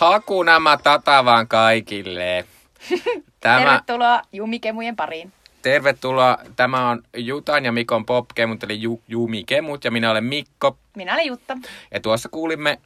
[0.00, 2.44] Hakuna Matata vaan kaikille.
[3.40, 3.58] Tämä...
[3.58, 5.32] Tervetuloa Jumikemujen pariin.
[5.62, 6.38] Tervetuloa.
[6.56, 10.78] Tämä on Jutan ja Mikon popkemut, eli Ju, Jumikemut, ja minä olen Mikko.
[10.96, 11.58] Minä olen Jutta.
[11.94, 12.78] Ja tuossa kuulimme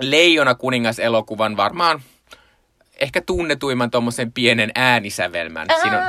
[0.00, 2.02] Leijona kuningas-elokuvan varmaan
[3.00, 5.66] ehkä tunnetuimman tuommoisen pienen äänisävelmän.
[5.82, 6.04] Siinä on...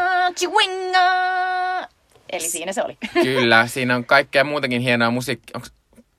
[2.29, 2.97] Eli siinä se oli.
[3.13, 5.61] Kyllä, siinä on kaikkea muutakin hienoa musiikkia.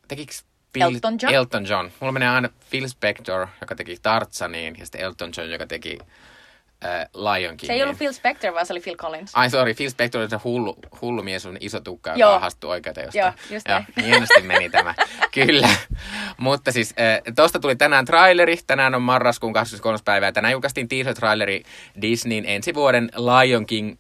[0.08, 1.34] Tekiks Phil, Elton John?
[1.34, 1.90] Elton John.
[2.00, 5.98] Mulla menee aina Phil Spector, joka teki Tarzaniin, ja sitten Elton John, joka teki
[6.84, 7.66] äh, Lion King.
[7.66, 9.30] Se ei ollut Phil Spector, vaan se oli Phil Collins.
[9.34, 12.38] Ai sorry, Phil Spector oli se hullu, hullu mies, on iso tukka, joka Joo.
[12.38, 13.24] hastui oikeuteen jostain.
[13.24, 14.94] Joo, just Joo, hienosti meni tämä.
[15.34, 15.68] Kyllä.
[16.36, 18.58] Mutta siis äh, tosta tuli tänään traileri.
[18.66, 19.98] Tänään on marraskuun 23.
[20.04, 21.62] päivä ja tänään julkaistiin teaser-traileri
[22.02, 23.96] Disneyn ensi vuoden Lion King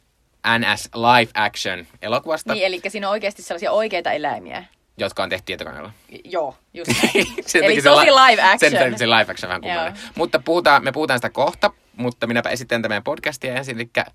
[0.58, 2.52] NS Live Action elokuvasta.
[2.52, 4.64] Niin, eli siinä on oikeasti sellaisia oikeita eläimiä.
[4.98, 5.92] Jotka on tehty tietokoneella.
[6.24, 7.26] Joo, just näin.
[7.64, 8.72] Eli tosi la- live action.
[8.72, 10.00] Sen se live action vähän kummallinen.
[10.14, 13.76] Mutta puhutaan, me puhutaan sitä kohta, mutta minäpä esittelen tämän podcastia ensin.
[13.76, 14.06] Eli äh,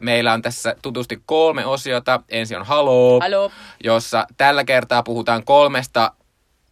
[0.00, 2.20] meillä on tässä tutusti kolme osiota.
[2.28, 3.50] Ensin on Halo, Halo.
[3.84, 6.12] jossa tällä kertaa puhutaan kolmesta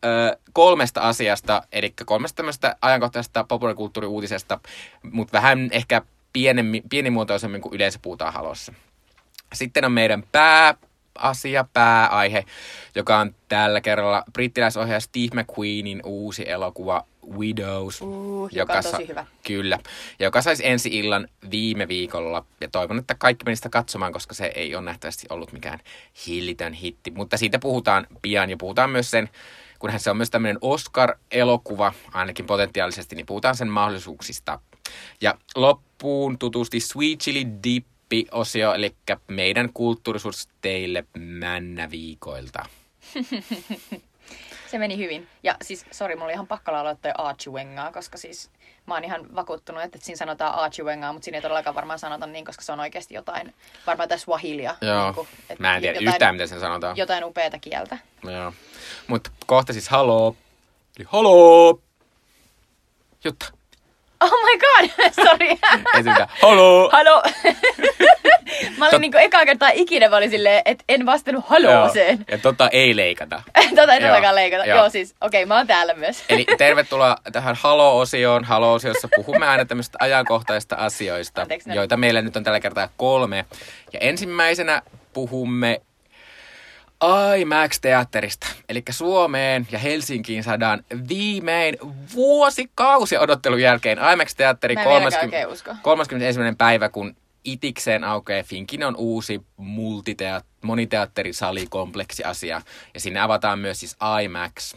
[0.04, 4.60] ö, kolmesta asiasta, eli kolmesta tämmöistä ajankohtaisesta populaarikulttuuriuutisesta,
[5.12, 8.72] mutta vähän ehkä pienemmi, pienimuotoisemmin kuin yleensä puhutaan halossa.
[9.52, 10.22] Sitten on meidän
[11.20, 12.44] pääasia, pääaihe,
[12.94, 17.06] joka on tällä kerralla brittiläisohjaaja Steve McQueenin uusi elokuva
[17.38, 18.02] Widows.
[18.02, 19.26] Uh, joka, joka on tosi hyvä.
[19.46, 19.78] Kyllä,
[20.18, 22.44] joka saisi ensi illan viime viikolla.
[22.60, 25.80] Ja toivon, että kaikki menistä katsomaan, koska se ei ole nähtävästi ollut mikään
[26.26, 27.10] hillitön hitti.
[27.10, 29.28] Mutta siitä puhutaan pian ja puhutaan myös sen,
[29.78, 34.60] kunhan se on myös tämmöinen Oscar-elokuva, ainakin potentiaalisesti, niin puhutaan sen mahdollisuuksista.
[35.20, 37.46] Ja loppuun tutusti Sweet Chili
[38.10, 38.94] Dippi-osio, eli
[39.28, 42.66] meidän kulttuurisuus teille männäviikoilta.
[44.70, 45.28] se meni hyvin.
[45.42, 48.50] Ja siis, sori, mulla oli ihan pakko laulaa toi Archiwengaa, koska siis
[48.86, 52.44] mä oon ihan vakuuttunut, että siinä sanotaan Archiwengaa, mutta siinä ei todellakaan varmaan sanota niin,
[52.44, 53.54] koska se on oikeasti jotain,
[53.86, 54.76] varmaan tässä Swahilia.
[54.80, 56.96] Joo, niin kuin, että mä en tiedä jotain, yhtään, miten sen sanotaan.
[56.96, 57.98] Jotain upeata kieltä.
[58.22, 58.52] Joo,
[59.06, 60.36] mutta kohta siis haloo.
[60.98, 61.80] Eli haloo!
[63.24, 63.59] Jutta.
[64.20, 64.90] Oh my god,
[65.24, 65.48] sorry.
[65.96, 66.90] Ei sitä, haloo!
[66.92, 67.22] Halo.
[68.78, 69.00] mä olin Tot...
[69.00, 72.24] niinku ekaa kertaa ikinä, mä olin silleen, että en vastannut halooseen.
[72.30, 73.42] Ja tota ei leikata.
[73.76, 74.64] tota ei todellakaan leikata.
[74.64, 76.24] Joo, Joo siis, okei, okay, mä oon täällä myös.
[76.28, 78.44] Eli tervetuloa tähän halo-osioon.
[78.44, 83.44] Halo-osiossa puhumme aina tämmöistä ajankohtaisista asioista, Anteeksi, joita meillä nyt on tällä kertaa kolme.
[83.92, 84.82] Ja ensimmäisenä
[85.12, 85.80] puhumme
[87.38, 88.46] IMAX-teatterista.
[88.68, 91.76] Eli Suomeen ja Helsinkiin saadaan viimein
[92.14, 95.36] vuosikausi odottelun jälkeen IMAX-teatteri 30,
[95.82, 96.40] 31.
[96.58, 102.62] päivä, kun itikseen aukeaa Finkin uusi multiteat- moniteatterisali-kompleksiasia.
[102.94, 104.74] Ja sinne avataan myös siis IMAX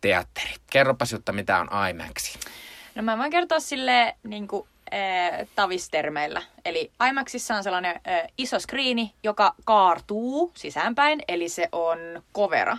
[0.00, 0.50] teatteri.
[0.70, 2.36] Kerropas Jutta, mitä on IMAX?
[2.94, 6.42] No mä voin kertoa sille niin kuin, äh, tavistermeillä.
[6.64, 11.98] Eli IMAXissa on sellainen äh, iso skriini, joka kaartuu sisäänpäin, eli se on
[12.32, 12.76] kovera.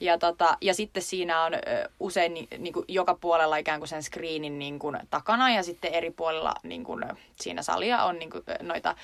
[0.00, 1.58] Ja, tota, ja sitten siinä on ö,
[2.00, 6.10] usein niin kuin joka puolella ikään kuin sen screenin niin kuin, takana ja sitten eri
[6.10, 7.04] puolella niin kuin,
[7.40, 8.94] siinä salia on niin kuin, noita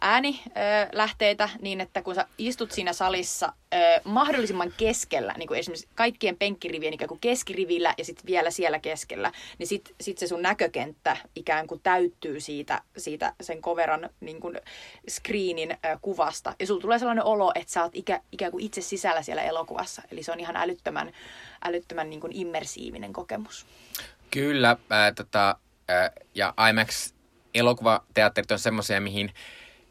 [0.00, 3.52] äänilähteitä niin, että kun sä istut siinä salissa
[4.04, 9.32] mahdollisimman keskellä, niin kuin esimerkiksi kaikkien penkkirivien ikään kuin keskirivillä ja sitten vielä siellä keskellä,
[9.58, 14.60] niin sitten sit se sun näkökenttä ikään kuin täyttyy siitä, siitä sen koveran niin kuin
[15.08, 16.54] screenin kuvasta.
[16.60, 20.02] Ja sulla tulee sellainen olo, että sä oot ikä, ikään kuin itse sisällä siellä elokuvassa.
[20.10, 21.12] Eli se on ihan älyttömän,
[21.64, 23.66] älyttömän niin kuin immersiivinen kokemus.
[24.30, 25.56] Kyllä, äh, tota,
[25.90, 27.14] äh, ja IMAX
[27.54, 29.34] elokuvateatterit on semmoisia, mihin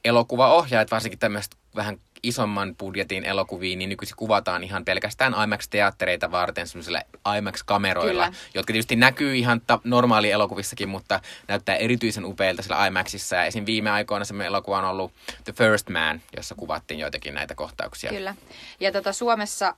[0.03, 7.01] elokuvaohjaajat, varsinkin tämmöiset vähän isomman budjetin elokuviin, niin nykyisin kuvataan ihan pelkästään IMAX-teattereita varten semmoisilla
[7.37, 8.37] IMAX-kameroilla, Kyllä.
[8.53, 13.35] jotka tietysti näkyy ihan ta- normaali elokuvissakin, mutta näyttää erityisen upeilta sillä IMAXissa.
[13.35, 13.65] Ja esim.
[13.65, 15.11] viime aikoina semmoinen elokuva on ollut
[15.43, 18.09] The First Man, jossa kuvattiin joitakin näitä kohtauksia.
[18.09, 18.35] Kyllä.
[18.79, 19.75] Ja tota Suomessa,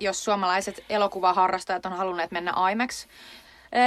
[0.00, 3.06] jos suomalaiset elokuvaharrastajat on halunneet mennä IMAX,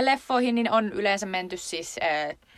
[0.02, 2.00] leffoihin, niin on yleensä menty siis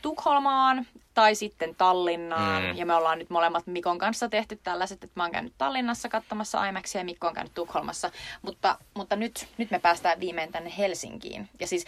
[0.05, 2.63] Tukholmaan tai sitten Tallinnaan.
[2.63, 2.77] Mm.
[2.77, 6.65] Ja me ollaan nyt molemmat Mikon kanssa tehty tällaiset, että mä oon käynyt Tallinnassa katsomassa
[6.65, 8.11] IMAXia ja Mikko on käynyt Tukholmassa.
[8.41, 11.49] Mutta, mutta nyt, nyt me päästään viimein tänne Helsinkiin.
[11.59, 11.85] Ja siis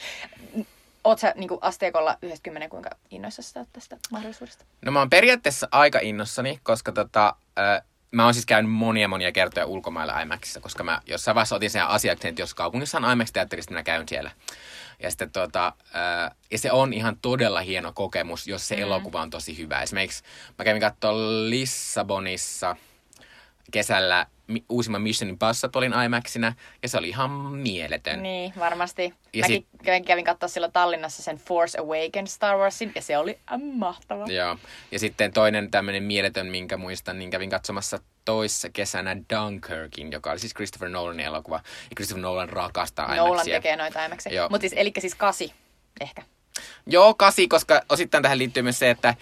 [1.04, 4.66] Oot sä niin asteikolla 90, kuinka innoissa sä tästä mahdollisuudesta?
[4.86, 7.81] No mä oon periaatteessa aika innossani, koska tota, äh,
[8.12, 11.88] mä oon siis käynyt monia monia kertoja ulkomailla IMAXissa, koska mä jossain vaiheessa otin sen
[11.88, 14.31] asiakseen, että jos kaupungissa on IMAX-teatterista, niin mä käyn siellä.
[15.00, 18.82] Ja, sitten tota, ää, ja se on ihan todella hieno kokemus, jos se mm.
[18.82, 19.82] elokuva on tosi hyvä.
[19.82, 20.24] Esimerkiksi
[20.58, 21.14] mä kävin katsoa
[21.50, 22.76] Lissabonissa
[23.72, 26.54] kesällä mi- uusimman Mission Impossiblin IMAXina,
[26.84, 28.24] ja se oli ihan mieletön.
[28.24, 29.14] Niin, varmasti.
[29.34, 33.18] Ja Mäkin sit- kävin, kävin katsoa silloin Tallinnassa sen Force Awakens Star Warsin, ja se
[33.18, 34.26] oli aivan mahtava.
[34.28, 34.58] Joo.
[34.92, 40.40] Ja sitten toinen tämmöinen mieletön, minkä muistan, niin kävin katsomassa toissa kesänä Dunkirkin, joka oli
[40.40, 41.56] siis Christopher Nolanin elokuva.
[41.66, 43.54] Ja Christopher Nolan rakastaa Nolan IMAXia.
[43.54, 44.50] tekee noita IMAXia.
[44.50, 45.54] Mutta siis, eli siis kasi,
[46.02, 46.24] ehkä.
[46.86, 49.16] Joo, kasi, koska osittain tähän liittyy myös se, että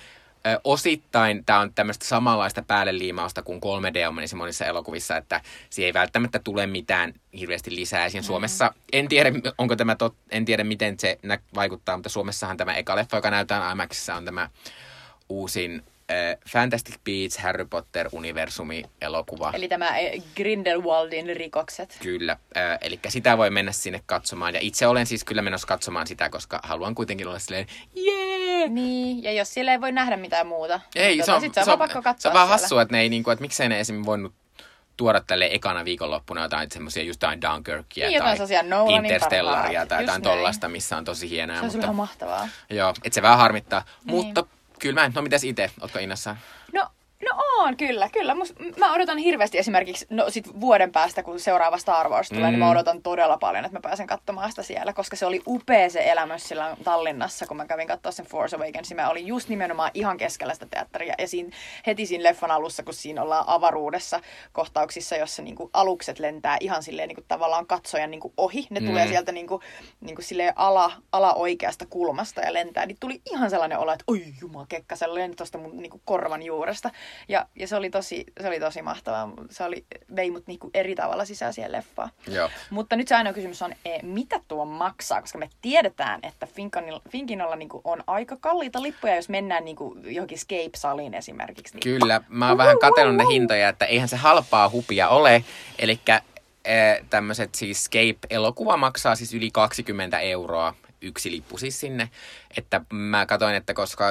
[0.45, 5.41] ö, osittain tämä on tämmöistä samanlaista päälle liimausta kuin 3D on monissa monissa elokuvissa, että
[5.69, 8.09] siihen ei välttämättä tule mitään hirveästi lisää.
[8.09, 12.57] Siinä Suomessa, en tiedä, onko tämä tot, en tiedä miten se nä- vaikuttaa, mutta Suomessahan
[12.57, 14.49] tämä eka leffa, joka näytetään IMAXissa, on tämä
[15.29, 19.51] uusin ö, Fantastic Beasts Harry Potter-universumi elokuva.
[19.55, 21.97] Eli tämä eh, Grindelwaldin rikokset.
[22.01, 24.53] Kyllä, äh, eli sitä voi mennä sinne katsomaan.
[24.53, 28.34] Ja itse olen siis kyllä menossa katsomaan sitä, koska haluan kuitenkin olla silleen, jee!
[28.67, 30.79] Niin, ja jos siellä ei voi nähdä mitään muuta.
[30.95, 32.47] Ei, niin se on, sit se on, se on, vaan pakko katsoa se on vähän
[32.47, 34.05] hassua, että ne ei, niinku, että miksei ne esim.
[34.05, 34.33] voinut
[34.97, 40.03] tuoda tälle ekana viikonloppuna jotain semmoisia just jotain Dunkirkia Niin, jotain tai Nolanin Interstellaria tai
[40.03, 41.55] jotain tollasta, missä on tosi hienoa.
[41.55, 42.47] Se olisi mutta, ihan mahtavaa.
[42.69, 43.85] joo, että se vähän harmittaa.
[44.05, 44.15] Niin.
[44.15, 44.45] Mutta
[44.79, 46.37] kyllä mä, no mitäs itse, ootko innossaan?
[46.73, 46.87] No,
[47.23, 48.35] no on, kyllä, kyllä.
[48.35, 52.49] Mus, mä odotan hirveästi esimerkiksi, no sit vuoden päästä, kun seuraava Star Wars tulee, mm.
[52.49, 52.71] niin mä Mm.
[52.71, 56.43] odotan todella paljon, että mä pääsen katsomaan sitä siellä, koska se oli upea se elämys
[56.47, 58.97] sillä Tallinnassa, kun mä kävin katsoa sen Force Awakensin.
[58.97, 61.49] Mä olin just nimenomaan ihan keskellä sitä teatteria, ja siinä,
[61.87, 64.19] heti siinä leffan alussa, kun siinä ollaan avaruudessa
[64.51, 68.67] kohtauksissa, jossa niinku alukset lentää ihan silleen niinku tavallaan katsojan niinku ohi.
[68.69, 68.85] Ne mm.
[68.85, 69.61] tulee sieltä niinku,
[70.01, 74.23] niinku silleen ala, ala oikeasta kulmasta ja lentää, niin tuli ihan sellainen olo, että oi
[74.41, 76.91] jumakekka, se lensi tuosta mun niinku korvan juuresta.
[77.27, 79.29] Ja, ja se, oli tosi, se oli tosi mahtavaa.
[79.49, 79.85] Se oli,
[80.15, 82.09] vei mut niinku eri tavalla sisään siihen leffaan.
[82.27, 82.49] Joo.
[82.69, 86.47] Mutta nyt se ainoa kysymys on, e, mitä tuo maksaa, koska me tiedetään, että
[87.09, 91.73] Finkinolla niinku on aika kalliita lippuja, jos mennään niinku johonkin Scape-saliin esimerkiksi.
[91.75, 95.43] Niin Kyllä, mä oon vähän katsellut ne hintoja, että eihän se halpaa hupia ole.
[95.79, 95.99] Eli
[97.09, 102.09] tämmöiset siis Scape-elokuva maksaa siis yli 20 euroa yksi lippu siis sinne.
[102.57, 104.05] Että mä katsoin, että koska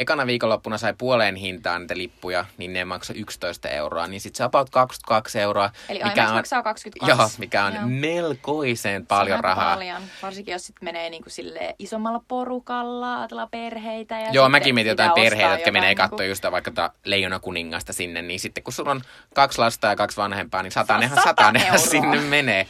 [0.00, 4.44] ekana viikonloppuna sai puoleen hintaan niitä lippuja, niin ne maksoi 11 euroa, niin sit se
[4.44, 5.70] about 22 euroa.
[5.88, 7.20] Eli IMAX maksaa 22.
[7.22, 7.82] Joo, mikä on Joo.
[7.86, 9.74] melkoisen Se paljon on rahaa.
[9.74, 10.02] Paljon.
[10.22, 14.14] Varsinkin jos sit menee niinku sille isommalla porukalla, ajatellaan perheitä.
[14.14, 17.38] Ja Joo, sitten mäkin mietin jotain perheitä, jotka menee niinku- katsoa just vaikka tota Leijona
[17.38, 19.00] kuningasta sinne, niin sitten kun sulla on
[19.34, 21.90] kaksi lasta ja kaksi vanhempaa, niin satanenhan Sata satanenhan euroa.
[21.90, 22.66] sinne menee.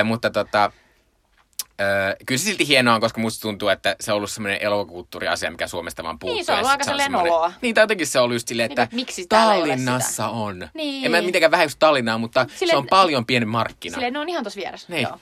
[0.00, 0.72] Ö, mutta tota,
[1.80, 5.50] ö, kyllä se silti hienoa on, koska musta tuntuu, että se on ollut semmoinen elokuvakulttuuriasia,
[5.50, 6.34] mikä Suomesta vaan puuttuu.
[6.36, 7.52] Niin, se on ollut aika silleen semmoinen- noloa.
[7.62, 10.68] Niin, tai jotenkin se on ollut just silleen, Niin, että että miksi Tallinnassa on.
[10.74, 11.04] Niin.
[11.04, 13.94] En mä mitenkään vähäksi Tallinnaa, mutta se Silleen- on paljon pieni markkina.
[13.94, 14.86] Silleen ne on ihan tossa vieressä.
[14.92, 15.02] Niin.
[15.02, 15.20] Joo.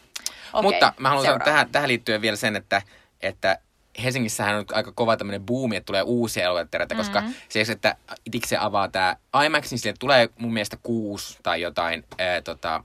[0.52, 2.82] Okei, Mutta mä haluan sanoa tähän, tähän liittyen vielä sen, että,
[3.20, 3.58] että
[4.02, 7.12] Helsingissähän on aika kova tämmöinen buumi, että tulee uusia elokuvateattereita, mm-hmm.
[7.12, 7.96] koska se, että
[8.34, 9.16] itse avaa tämä
[9.46, 12.84] IMAX, niin sille tulee mun mielestä kuusi tai jotain ää, tota,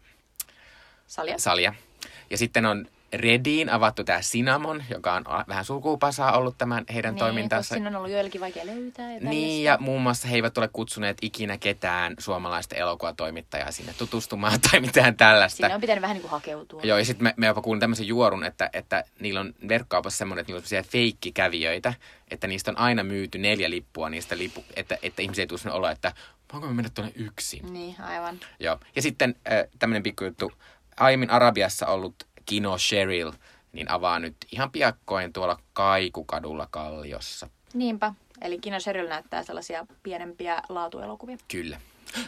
[1.07, 1.39] Salja.
[1.39, 1.73] salia.
[2.29, 7.19] Ja sitten on Rediin avattu tämä Cinnamon, joka on vähän sulkuupasaa ollut tämän heidän Niin,
[7.19, 7.75] toimintansa.
[7.75, 9.13] Sinne on ollut joillekin vaikea löytää.
[9.13, 14.61] Ja Niin, ja muun muassa he eivät ole kutsuneet ikinä ketään suomalaista elokuvatoimittajaa sinne tutustumaan
[14.71, 15.57] tai mitään tällaista.
[15.57, 16.81] Sinne on pitänyt vähän niin kuin hakeutua.
[16.83, 20.41] Joo, ja sitten me, me jopa kuulin tämmöisen juorun, että, että niillä on verkkaupassa semmoinen,
[20.41, 21.93] että niillä on semmoisia feikkikävijöitä,
[22.31, 25.73] että niistä on aina myyty neljä lippua niistä lippu, että, että ihmiset ei tule sinne
[25.73, 26.13] oloa, että
[26.53, 27.73] voinko me mennä tuonne yksin.
[27.73, 28.39] Niin, aivan.
[28.59, 30.51] Joo, ja sitten äh, tämmöinen pikkujuttu,
[30.99, 32.15] aiemmin Arabiassa ollut
[32.51, 33.31] Kino Cheryl,
[33.71, 37.49] niin avaa nyt ihan piakkoin tuolla Kaikukadulla Kalliossa.
[37.73, 38.13] Niinpä.
[38.41, 41.37] Eli Kino Cheryl näyttää sellaisia pienempiä laatuelokuvia.
[41.51, 41.81] Kyllä.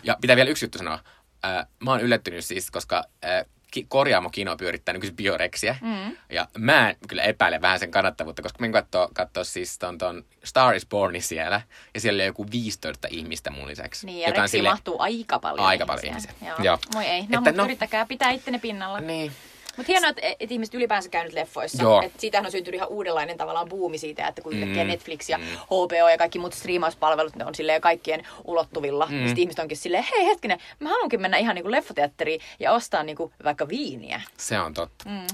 [0.03, 0.99] Ja pitää vielä yksi juttu sanoa.
[1.45, 5.75] Äh, mä oon yllättynyt siis, koska äh, ki- Korjaamo Kino pyörittää nykyisin bioreksiä.
[5.81, 6.17] Mm.
[6.29, 10.25] Ja mä en kyllä epäile vähän sen kannattavuutta, koska mä katsoo, katsoo siis ton, ton
[10.43, 11.61] Star is Born siellä.
[11.93, 14.05] Ja siellä oli joku 15 ihmistä mun lisäksi.
[14.05, 16.31] Niin, ja Reksiin mahtuu aika paljon Aika paljon ihmisiä.
[16.47, 16.57] Joo.
[16.63, 16.77] Joo.
[16.93, 17.19] Moi ei.
[17.21, 18.99] No, Että mutta no- yrittäkää pitää ittenne pinnalla.
[18.99, 19.31] Niin.
[19.77, 21.83] Mutta hienoa, että, että ihmiset ylipäänsä käynyt leffoissa.
[21.83, 22.01] Joo.
[22.01, 25.37] Et siitähän on syntynyt ihan uudenlainen tavallaan buumi siitä, että kun yhtäkkiä Mm, Netflix ja
[25.37, 25.43] mm.
[25.43, 29.05] HBO ja kaikki muut striimauspalvelut, ne on silleen kaikkien ulottuvilla.
[29.05, 29.25] Mm.
[29.25, 33.33] Sitten ihmiset onkin silleen, hei hetkinen, mä haluankin mennä ihan niinku leffoteatteriin ja ostaa niinku
[33.43, 34.21] vaikka viiniä.
[34.37, 35.09] Se on totta.
[35.09, 35.27] Mm.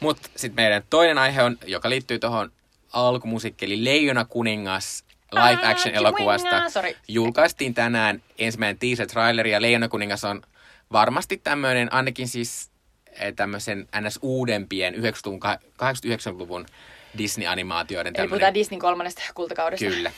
[0.00, 2.52] Mutta sitten meidän toinen aihe on, joka liittyy tuohon
[2.92, 6.62] alkumusiikki, eli Leijona kuningas live Ah, action elokuvasta.
[7.08, 10.42] Julkaistiin tänään ensimmäinen teaser traileri ja Leijona kuningas on
[10.92, 12.70] varmasti tämmöinen, ainakin siis
[13.36, 14.18] tämmöisen ns.
[14.22, 15.40] uudempien 90-luvun,
[15.82, 16.66] 89-luvun
[17.18, 19.86] Disney-animaatioiden Eli puhutaan Disney kolmannesta kultakaudesta.
[19.86, 20.12] Kyllä.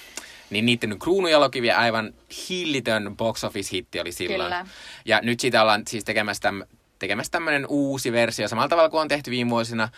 [0.50, 2.14] Niin niiden kruunujalokiviä aivan
[2.48, 4.42] hillitön box office-hitti oli silloin.
[4.42, 4.66] Kyllä.
[5.04, 6.62] Ja nyt siitä ollaan siis tekemässä, täm,
[6.98, 9.88] tekemässä tämmöinen uusi versio, samalla tavalla kuin on tehty viime vuosina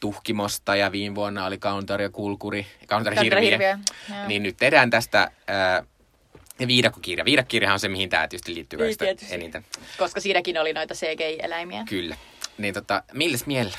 [0.00, 3.76] Tuhkimosta ja viime vuonna oli Kauntar ja Kulkuri, Kauntar ja Kauntar ja Hirviö.
[4.08, 4.26] Hirviö.
[4.26, 5.84] Niin nyt tehdään tästä ää,
[6.58, 7.24] Ja viidakkokirja.
[7.24, 9.34] Viidakkokirjahan on se, mihin tämä tietysti liittyy Niin, tietysti.
[9.34, 9.64] eniten.
[9.98, 11.84] Koska siinäkin oli noita CGI-eläimiä.
[11.88, 12.16] Kyllä.
[12.58, 13.78] Niin tota, milles mielellä?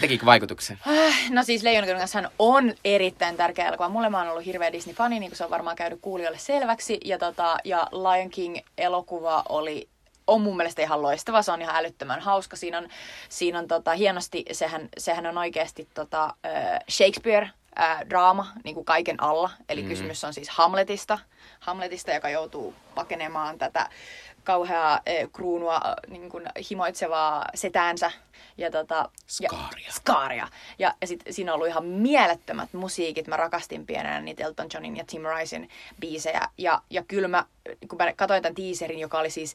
[0.00, 0.78] Tekikö vaikutuksen?
[0.88, 3.88] Äh, No siis Leijonkuningashan on erittäin tärkeä elokuva.
[3.88, 7.00] Mulle mä oon ollut hirveä Disney-fani, niin kuin se on varmaan käynyt kuulijoille selväksi.
[7.04, 9.88] Ja, tota, ja Lion King-elokuva oli
[10.26, 12.56] on mun mielestä ihan loistava, se on ihan älyttömän hauska.
[12.56, 12.88] Siinä on,
[13.28, 17.98] siinä on tota, hienosti, sehän, sehän on oikeasti tota, äh, Shakespeare, äh,
[18.64, 19.50] niin kuin kaiken alla.
[19.68, 19.88] Eli mm.
[19.88, 21.18] kysymys on siis Hamletista,
[21.64, 23.88] Hamletista, joka joutuu pakenemaan tätä
[24.44, 25.00] kauheaa äh,
[25.32, 28.10] kruunua äh, niin kuin himoitsevaa setäänsä.
[28.58, 29.86] Ja tota, Skaaria.
[29.86, 30.48] Ja, Skaaria.
[30.78, 33.26] Ja, ja sit siinä on ollut ihan mielettömät musiikit.
[33.26, 35.68] Mä rakastin pienenä niitä Elton Johnin ja Tim Ricein
[36.00, 36.48] biisejä.
[36.58, 37.44] Ja, ja kyllä mä,
[37.88, 39.54] kun mä katsoin tämän teaserin, joka oli siis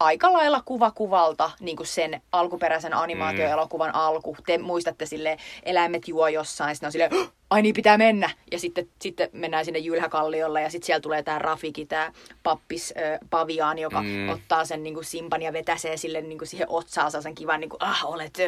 [0.00, 4.36] aika lailla kuva kuvalta niin kuin sen alkuperäisen animaatioelokuvan alku.
[4.46, 8.30] Te muistatte sille eläimet juo jossain, sitten on silleen, "Hah, ai niin pitää mennä.
[8.52, 13.18] Ja sitten, sitten mennään sinne Jylhäkalliolle ja sitten siellä tulee tämä Rafiki, tämä pappis äh,
[13.30, 14.08] Paviaan, joka Mm.
[14.08, 14.28] mm.
[14.28, 17.70] ottaa sen niin kuin simpan ja vetäsee sille niin kuin siihen otsaansa sen kivan, niin
[17.70, 18.38] kuin, ah olet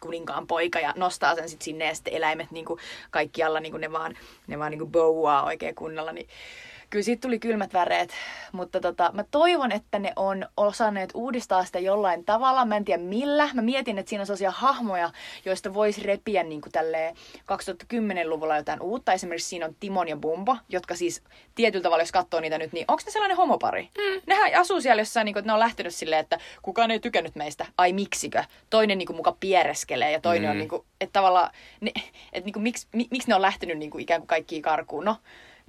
[0.00, 3.80] kuninkaan poika ja nostaa sen sitten sinne ja sitten eläimet niin kuin kaikkialla niin kuin
[3.80, 4.14] ne vaan,
[4.46, 6.12] ne vaan niin kuin bouaa oikein kunnolla.
[6.12, 6.28] Niin
[6.90, 8.10] kyllä siitä tuli kylmät väreet,
[8.52, 12.64] mutta tota, mä toivon, että ne on osanneet uudistaa sitä jollain tavalla.
[12.64, 13.48] Mä en tiedä millä.
[13.54, 15.10] Mä mietin, että siinä on sellaisia hahmoja,
[15.44, 19.12] joista voisi repiä niin kuin tälleen 2010-luvulla jotain uutta.
[19.12, 21.22] Esimerkiksi siinä on Timon ja Bumbo, jotka siis
[21.54, 23.82] tietyllä tavalla, jos katsoo niitä nyt, niin onko ne sellainen homopari?
[23.82, 24.20] Mm.
[24.26, 27.36] Nehän asuu siellä jossain, niin kuin, että ne on lähtenyt silleen, että kukaan ei tykännyt
[27.36, 27.66] meistä.
[27.78, 28.44] Ai miksikö?
[28.70, 30.50] Toinen niin kuin, muka piereskelee ja toinen mm.
[30.50, 30.60] on Mm.
[30.60, 31.92] niin kuin, että tavallaan, ne,
[32.32, 35.04] että niin kuin, miksi, mi, miksi ne on lähtenyt niin kuin, ikään kuin kaikkiin karkuun?
[35.04, 35.16] No,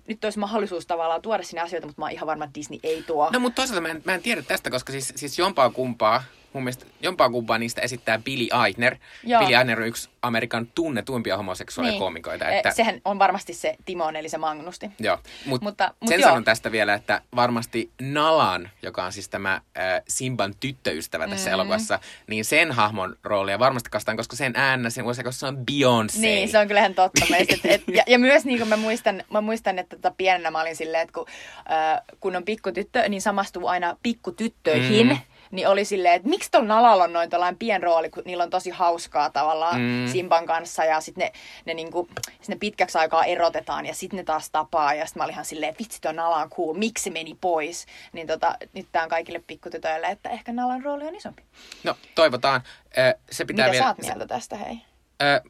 [0.09, 3.03] nyt olisi mahdollisuus tavallaan tuoda sinne asioita, mutta mä oon ihan varma, että Disney ei
[3.03, 3.29] tuo.
[3.33, 6.63] No mutta toisaalta mä en, mä en tiedä tästä, koska siis, siis jompaa kumpaa, mun
[6.63, 8.95] mielestä jompaa kumpaa niistä esittää Billy Eichner.
[9.23, 9.39] Joo.
[9.41, 12.49] Billy Eichner on yksi Amerikan tunnetuimpia homoseksuaalikoomikoita.
[12.49, 14.89] Eh, Että, Sehän on varmasti se Timon, eli se Magnusti.
[14.99, 16.29] Joo, mut Mutta- mut sen joo.
[16.29, 19.61] sanon tästä vielä, että varmasti Nalan, joka on siis tämä äh,
[20.07, 21.49] Simban tyttöystävä tässä Mhm.
[21.49, 21.53] mm.
[21.53, 26.19] elokuvassa, niin sen hahmon roolia varmasti kastaan, koska sen äänä, sen se on Beyoncé.
[26.19, 27.55] Niin, se on kyllähän totta meistä.
[27.55, 30.61] Et, et, ja, ja myös niin kuin mä muistan, mä muistan, että tota pienenä mä
[30.61, 31.25] olin silleen, että kun,
[31.71, 35.07] äh, kun on pikkutyttö, niin samastuu aina pikkutyttöihin.
[35.07, 35.17] Mm.
[35.51, 38.69] Niin oli silleen, että miksi tuolla Nalalla on noin tällainen pienrooli, kun niillä on tosi
[38.69, 40.07] hauskaa tavallaan Mm.
[40.11, 40.85] Simban kanssa.
[40.85, 41.31] Ja sitten ne,
[41.65, 44.93] ne, niinku, sit ne pitkäksi aikaa erotetaan ja sitten ne taas tapaa.
[44.93, 47.37] Ja sitten mä olin ihan silleen, että vitsi tuo Nala on cool, miksi se meni
[47.41, 47.85] pois.
[48.13, 51.43] Niin tota, nyt tää on kaikille pikkutytöille, että ehkä Nalan rooli on isompi.
[51.83, 52.61] No, toivotaan.
[52.97, 53.83] Äh, se pitää Mitä vielä...
[53.83, 54.77] sä oot mieltä tästä, hei?
[55.21, 55.41] Ö,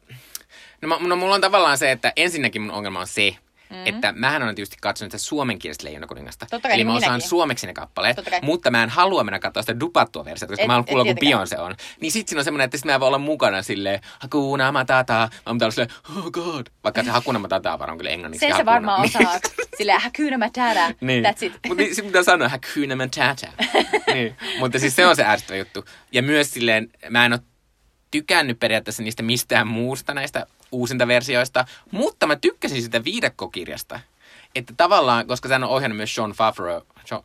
[0.82, 3.36] no, no mulla on tavallaan se, että ensinnäkin mun ongelma on se,
[3.70, 3.86] mm-hmm.
[3.86, 6.46] että mähän olen tietysti katsonut sitä suomenkielistä Leijonakuningasta.
[6.50, 7.28] Totta kai, Eli mä niin osaan minäkin.
[7.28, 10.72] suomeksi ne kappaleet, mutta mä en halua mennä katsoa sitä dupattua versiota, koska Et- mä
[10.72, 11.46] haluan kuulla, kun tietenkään.
[11.48, 11.74] Beyoncé on.
[12.00, 15.12] Niin sit siinä on semmoinen, että sit mä en voi olla mukana silleen, Hakuna Matata.
[15.14, 16.66] Mä pitää olla silleen, oh god.
[16.84, 18.40] Vaikka se Hakuna Matata on varmaan kyllä englanniksi.
[18.40, 18.72] Sen se Hakuna.
[18.72, 19.26] varmaan Niin.
[19.26, 19.38] osaa.
[19.76, 20.94] Silleen Hakuna Matata.
[21.00, 21.24] Niin.
[21.24, 21.52] That's it.
[21.68, 23.46] Mutta niin, sit pitää sanoa Hakuna Matata.
[24.14, 24.36] niin.
[24.58, 25.84] Mutta siis se on se ärsyttävä juttu.
[26.12, 27.40] Ja myös silleen, mä en ole
[28.10, 34.00] tykännyt periaatteessa niistä mistään muusta näistä uusinta versioista, mutta mä tykkäsin sitä viidakkokirjasta.
[34.54, 37.22] Että tavallaan, koska sen on ohjannut myös Sean Favreau, John,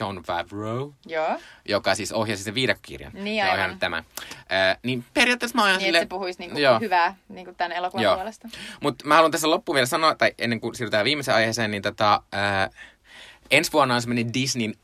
[0.00, 1.38] John Favreau, Joo.
[1.68, 3.12] joka siis ohjasi sen viidakkokirjan.
[3.14, 3.54] Niin, ja aivan.
[3.54, 4.04] ohjannut tämän.
[4.52, 6.80] Äh, niin periaatteessa mä oon Niin, että se puhuisi niinku Joo.
[6.80, 8.14] hyvää niinku tämän elokuvan Joo.
[8.14, 8.48] puolesta.
[8.80, 12.22] Mutta mä haluan tässä loppuun vielä sanoa, tai ennen kuin siirrytään viimeiseen aiheeseen, niin tota,
[12.32, 12.70] ää,
[13.50, 14.74] ensi vuonna on semmoinen Disneyn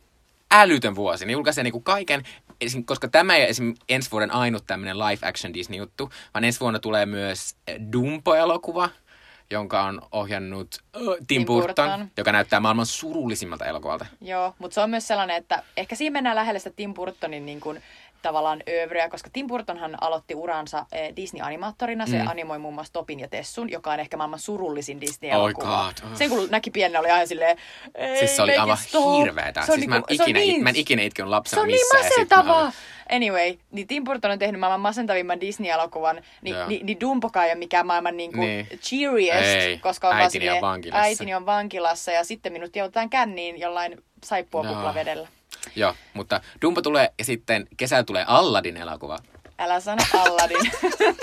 [0.51, 1.27] älytön vuosi.
[1.27, 2.23] Ne julkaisee niinku kaiken,
[2.61, 3.75] esim, koska tämä ei ole esim.
[3.89, 8.89] ensi vuoden ainut tämmöinen live action Disney-juttu, vaan ensi vuonna tulee myös äh, Dumbo-elokuva,
[9.51, 12.11] jonka on ohjannut äh, Tim, Tim Burton, Burton.
[12.17, 14.07] joka näyttää maailman surullisimmalta elokuvalta.
[14.21, 17.61] Joo, mutta se on myös sellainen, että ehkä siinä mennään lähelle sitä Tim Burtonin niin
[17.61, 17.83] kuin,
[18.27, 22.07] tavallaan öövryä, koska Tim Burtonhan aloitti uransa eh, Disney-animaattorina.
[22.07, 22.29] Se Mm.
[22.29, 25.87] animoi muun muassa Topin ja Tessun, joka on ehkä maailman surullisin Oh Disney-elokuva.
[25.87, 25.93] Oh.
[26.15, 27.57] Sen kun näki pienenä, oli aivan silleen,
[28.19, 29.19] Siis se oli aivan stop.
[29.19, 29.63] hirveetä.
[29.67, 31.63] Se on Siis mä en, niinku- se ikinä, niin- mä en ikinä itkenyt Se lapsena
[31.63, 32.05] on niin missään.
[32.05, 32.73] mä masentavaa.
[33.11, 36.69] Anyway, niin Tim Burton on tehnyt maailman masentavimman Disney-elokuvan, niin, Joo.
[36.69, 38.67] niin, niin Dumbokaan ei ole mikään maailman niin kuin Niin.
[38.83, 41.03] cheeriest, Ei, koska on äitini on vankilassa.
[41.03, 44.75] äitini on vankilassa ja sitten minut joudutaan känniin jollain saippua Joo.
[44.75, 45.29] kuplavedellä.
[45.77, 49.19] Joo, mutta Dumbo tulee ja sitten kesällä tulee Alladin elokuva.
[49.59, 50.73] Älä sano Aladdin.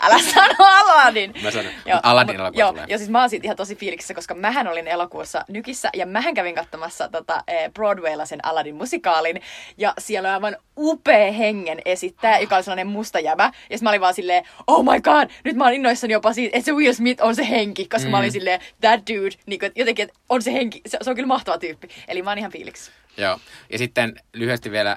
[0.00, 1.34] Älä sano Aladdin.
[1.42, 2.84] Mä sanon, mut Aladdin elokuva joo, tulee.
[2.88, 6.34] Ja siis mä oon siitä ihan tosi fiiliksissä, koska mähän olin elokuussa Nykissä ja mähän
[6.34, 9.40] kävin katsomassa tota, eh, Broadwaylla sen Aladdin musikaalin.
[9.78, 13.52] Ja siellä on aivan upea hengen esittäjä, joka oli sellainen musta jäbä.
[13.70, 16.56] Ja sit mä olin vaan silleen, oh my god, nyt mä oon innoissani jopa siitä,
[16.56, 17.88] että se Will Smith on se henki.
[17.88, 18.10] Koska mm.
[18.10, 20.80] mä olin silleen, that dude, niin kuin, jotenkin, että on se henki.
[20.86, 21.88] Se, se on kyllä mahtava tyyppi.
[22.08, 22.92] Eli mä oon ihan fiiliksissä.
[23.16, 23.38] Joo.
[23.72, 24.96] Ja sitten lyhyesti vielä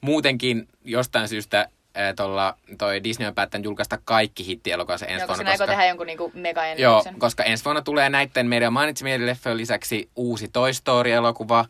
[0.00, 1.68] muutenkin jostain syystä
[2.16, 5.58] tolla, toi Disney on päättänyt julkaista kaikki hittielokuvansa ensi Joo, koska vuonna.
[5.58, 7.18] näin tehdä jonkun niinku Joo, mega-ennätyksen.
[7.18, 11.64] koska ensi vuonna tulee näiden meidän mainitsemien leffojen lisäksi uusi Toy Story-elokuva,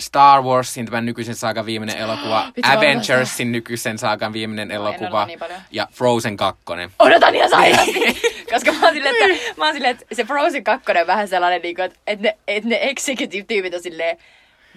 [0.00, 5.38] Star Warsin tämän nykyisen saakan viimeinen elokuva, odotan Avengersin nykyisen saakan viimeinen en elokuva niin
[5.38, 5.60] paljon.
[5.70, 6.62] ja Frozen 2.
[6.98, 8.20] Odotan ihan sairaasti!
[8.52, 11.62] Koska mä oon silleen, että, mä oon silleen, että se Frozen 2 on vähän sellainen,
[11.62, 14.18] niin kuin, että, että ne, että ne executive-tyypit on silleen,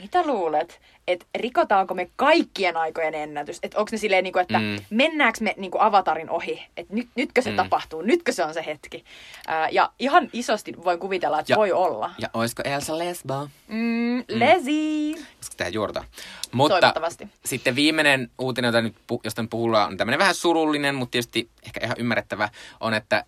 [0.02, 0.80] mitä luulet?
[1.08, 3.60] Että rikotaanko me kaikkien aikojen ennätys?
[3.64, 4.66] Että onko ne silleen, niin kuin, että Mm.
[4.66, 4.78] mm.
[4.90, 6.66] mennäänkö me niin kuin avatarin ohi?
[6.78, 7.54] Että nyt, nytkö se Mm.
[7.54, 7.58] mm.
[7.58, 8.02] tapahtuu?
[8.02, 9.04] Nytkö se on se hetki?
[9.48, 12.12] Ää, ja ihan isosti voin kuvitella, että Ja- voi olla.
[12.20, 13.48] Ja olisiko Elsa lesbo?
[13.68, 15.16] Mm, lesi!
[15.38, 16.04] Koska tehdään juurta.
[16.52, 17.28] Mutta Toivottavasti.
[17.46, 21.80] sitten viimeinen uutinen, jota nyt, josta nyt puhutaan, on tämmöinen vähän surullinen, mutta tietysti ehkä
[21.84, 23.24] ihan ymmärrettävä, on, että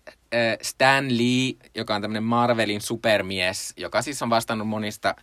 [0.62, 5.14] Stan Lee, joka on tämmöinen Marvelin supermies, joka siis on vastannut monista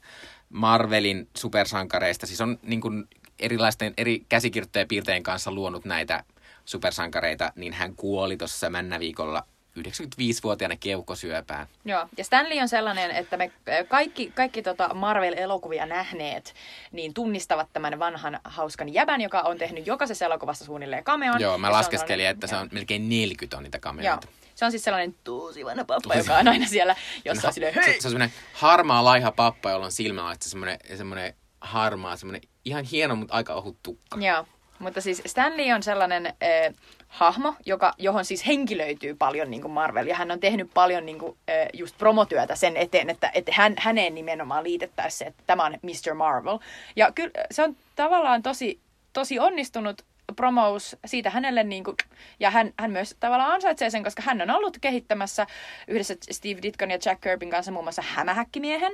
[0.50, 3.08] Marvelin supersankareista, siis on niin kuin
[3.40, 6.24] erilaisten eri käsikirjoittajien piirteiden kanssa luonut näitä
[6.66, 9.44] supersankareita, niin hän kuoli tuossa männäviikolla
[9.80, 11.68] 95-vuotiaana keuhkosyöpään.
[11.86, 13.52] Joo, ja Stanley on sellainen, että me
[13.88, 16.54] kaikki, kaikki tota Marvel-elokuvia nähneet,
[16.92, 21.42] niin tunnistavat tämän vanhan hauskan jäbän, joka on tehnyt jokaisessa elokuvassa suunnilleen cameon.
[21.42, 22.62] Joo, mä on laskeskelin, että se joo.
[22.62, 24.28] on melkein 40 on niitä Joo, kameroita.
[24.60, 28.02] Se on siis sellainen tosi vanha pappa, joka on aina siellä jossain silleen, se, hei!
[28.02, 33.16] se on semmoinen harmaa laiha pappa, jolla on silmällä semmoinen, semmoinen harmaa, semmoinen ihan hieno,
[33.16, 34.18] mutta aika ohut tukka.
[34.20, 34.46] Joo,
[34.80, 36.76] mutta siis Stanley on sellainen äh,
[37.08, 41.20] hahmo, joka, johon siis henkilöityy paljon niin kuin Marvel, ja hän on tehnyt paljon niin
[41.20, 45.66] kuin, äh, just promotyötä sen eteen, että, että hän, häneen nimenomaan liitettäisiin se, että tämä
[45.66, 46.14] on Mr.
[46.14, 46.60] Marvel.
[46.96, 48.80] Ja kyllä se on tavallaan tosi,
[49.14, 50.02] tosi onnistunut
[50.36, 51.96] promous siitä hänelle, niin kuin,
[52.40, 55.48] ja hän, hän myös tavallaan ansaitsee sen, koska hän on ollut kehittämässä
[55.88, 58.94] yhdessä Steve Ditkon ja Jack Kirbyn kanssa muun muassa Hämähäkkimiehen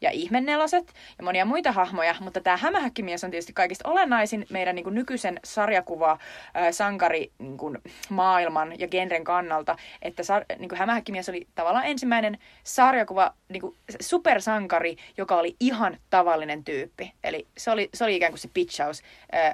[0.00, 4.84] ja Ihmenneloset ja monia muita hahmoja, mutta tämä Hämähäkkimies on tietysti kaikista olennaisin meidän niin
[4.84, 6.18] kuin nykyisen sarjakuva
[6.70, 12.38] sankari niin kuin, maailman ja genren kannalta, että sar, niin kuin Hämähäkkimies oli tavallaan ensimmäinen
[12.64, 17.12] sarjakuva niin kuin supersankari, joka oli ihan tavallinen tyyppi.
[17.24, 19.02] Eli se oli, se oli ikään kuin se pitchaus.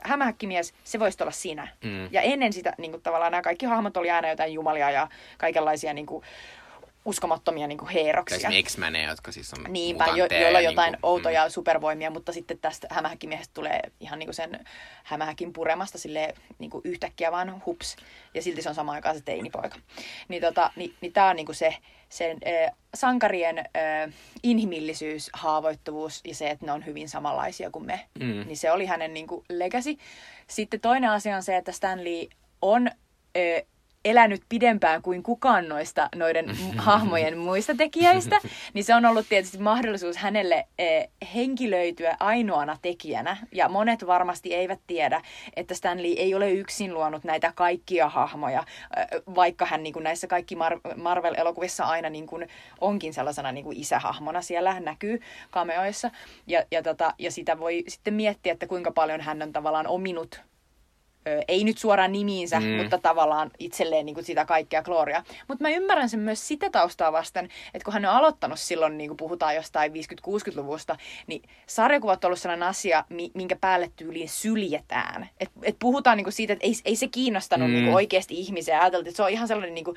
[0.02, 1.68] Hämähäkkimies, se voisi olla sinä.
[1.84, 2.08] Mm.
[2.12, 5.94] Ja ennen sitä niin kuin, tavallaan nämä kaikki hahmot oli aina jotain jumalia ja kaikenlaisia
[5.94, 6.24] niin kuin,
[7.06, 8.36] uskomattomia niin kuin, Tai heeroksia.
[8.36, 11.50] esimerkiksi X-Meneja, jotka siis on Niinpä, jo, joilla on ja jotain niinku, outoja mm.
[11.50, 14.64] supervoimia, mutta sitten tästä hämähäkkimiehestä tulee ihan niinku sen
[15.04, 17.96] hämähäkin puremasta sille niinku yhtäkkiä vaan hups.
[18.34, 19.78] Ja silti se on samaan aikaan se teinipoika.
[20.28, 21.76] Niin, tota, niin, niin tämä on niinku se
[22.08, 28.00] sen äh, sankarien äh, inhimillisyys, haavoittuvuus ja se, että ne on hyvin samanlaisia kuin me.
[28.20, 28.46] Mm.
[28.46, 29.96] Niin se oli hänen niinku legacy.
[30.50, 32.28] Sitten toinen asia on se, että Stanley
[32.62, 32.88] on
[33.36, 33.66] ö,
[34.06, 38.38] elänyt pidempään kuin kukaan noista noiden hahmojen muista tekijöistä,
[38.74, 43.36] niin se on ollut tietysti mahdollisuus hänelle eh, henkilöityä ainoana tekijänä.
[43.52, 45.22] Ja monet varmasti eivät tiedä,
[45.56, 48.64] että Stanley ei ole yksin luonut näitä kaikkia hahmoja,
[48.96, 52.48] eh, vaikka hän niin kuin näissä kaikki Mar- Marvel-elokuvissa aina niin kuin
[52.80, 55.20] onkin sellaisena niin kuin isähahmona siellä hän näkyy
[55.52, 56.10] cameoissa.
[56.46, 60.40] Ja, ja, tota, ja sitä voi sitten miettiä, että kuinka paljon hän on tavallaan ominut
[61.26, 62.66] Ö, ei nyt suoraan nimiinsä, Mm.
[62.66, 65.22] mutta tavallaan itselleen niin kuin sitä kaikkea gloriaa.
[65.48, 69.08] Mutta mä ymmärrän sen myös sitä taustaa vasten, että kun hän on aloittanut silloin, niin
[69.08, 75.28] kuin puhutaan jostain 50-60-luvusta, niin sarjakuvat on ollut sellainen asia, mi- minkä päälle tyyliin syljetään.
[75.40, 77.74] Et, et puhutaan niin kuin siitä, että ei, ei se kiinnostanut mm.
[77.74, 78.80] niin kuin oikeasti ihmisiä.
[78.80, 79.96] Ajateltiin, että se on ihan sellainen niin kuin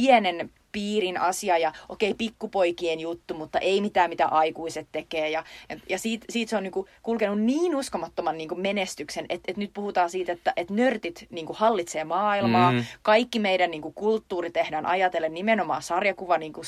[0.00, 5.30] pienen piirin asia ja okei, pikkupoikien juttu, mutta ei mitään, mitä aikuiset tekee.
[5.30, 5.44] Ja,
[5.88, 10.10] ja siitä, siitä se on niinku kulkenut niin uskomattoman niinku menestyksen, että et nyt puhutaan
[10.10, 12.72] siitä, että et nörtit niinku hallitsee maailmaa.
[12.72, 12.84] Mm.
[13.02, 16.62] Kaikki meidän niinku kulttuuri tehdään ajatellen nimenomaan sarjakuva niinku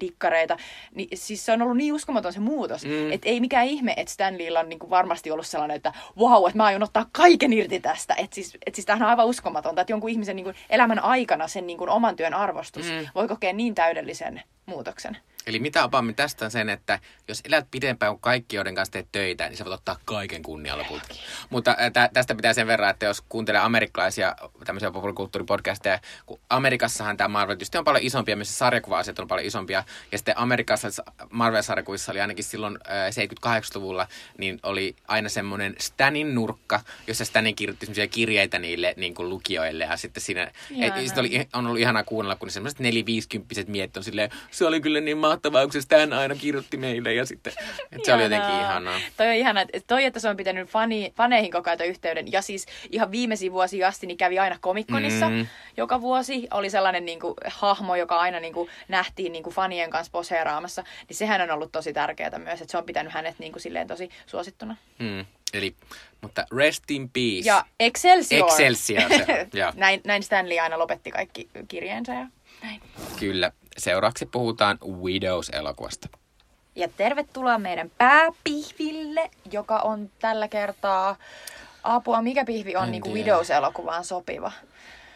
[0.00, 0.56] dikkareita.
[0.94, 3.12] Ni, siis se on ollut niin uskomaton se muutos, mm.
[3.12, 6.64] että ei mikään ihme, että Stanleylla on niinku varmasti ollut sellainen, että wow, että mä
[6.64, 8.14] aion ottaa kaiken irti tästä.
[8.14, 11.66] Että siis, et siis tämähän on aivan uskomatonta, että jonkun ihmisen niinku elämän aikana sen
[11.66, 13.06] niinku oman työn arvostus Mm.
[13.14, 15.16] voi kokea niin täydellisen muutoksen.
[15.46, 19.08] Eli mitä opaamme tästä on sen, että jos elät pidempään kuin kaikki, joiden kanssa teet
[19.12, 21.08] töitä, niin sä voit ottaa kaiken kunnian lopulta.
[21.50, 27.28] Mutta tä, tästä pitää sen verran, että jos kuuntelee amerikkalaisia tämmöisiä populaarikulttuuripodcasteja, kun Amerikassahan tämä
[27.28, 30.88] Marvel tietysti on paljon isompia, missä sarjakuva-asiat on paljon isompia, ja sitten Amerikassa
[31.30, 37.86] Marvel-sarjakuvissa oli ainakin silloin ä, 78-luvulla, niin oli aina semmoinen Stanin nurkka, jossa Stanin kirjoitti
[37.86, 40.42] semmoisia kirjeitä niille niin kuin lukijoille, ja sitten siinä,
[40.80, 44.80] et, sit oli, on ollut ihanaa kuunnella, kun semmoiset neliviisikymppiset miettii on silleen, se oli
[44.80, 47.52] kyllä niin mahtavaa, kun se Stan aina kirjoitti meille, ja sitten,
[47.92, 49.00] että se oli jotenkin ihanaa.
[49.16, 52.32] Toi on ihana, että toi, että se on pitänyt fani, faneihin koko ajan yhteyden.
[52.32, 55.46] Ja siis ihan viimeisiin vuosiin asti niin kävi aina komikkonissa Mm.
[55.76, 56.48] joka vuosi.
[56.50, 60.84] Oli sellainen niin kuin, hahmo, joka aina niin kuin, nähtiin niin kuin, fanien kanssa poseeraamassa.
[61.08, 63.86] Niin sehän on ollut tosi tärkeää myös, että se on pitänyt hänet niin kuin, silleen
[63.86, 64.76] tosi suosittuna.
[64.98, 65.24] Mm.
[65.54, 65.74] Eli,
[66.20, 67.42] mutta rest in peace.
[67.48, 68.48] Ja Excelsior.
[68.50, 72.26] Excelsior, se näin, näin Stanley aina lopetti kaikki kirjeensä ja
[72.62, 72.80] näin.
[73.20, 73.52] Kyllä.
[73.78, 76.08] Seuraavaksi puhutaan Widows-elokuvasta.
[76.74, 81.16] Ja tervetuloa meidän pääpihville, joka on tällä kertaa...
[81.82, 83.30] Apua, mikä pihvi on En niin kuin tiedä.
[83.30, 84.52] Widows-elokuvaan sopiva?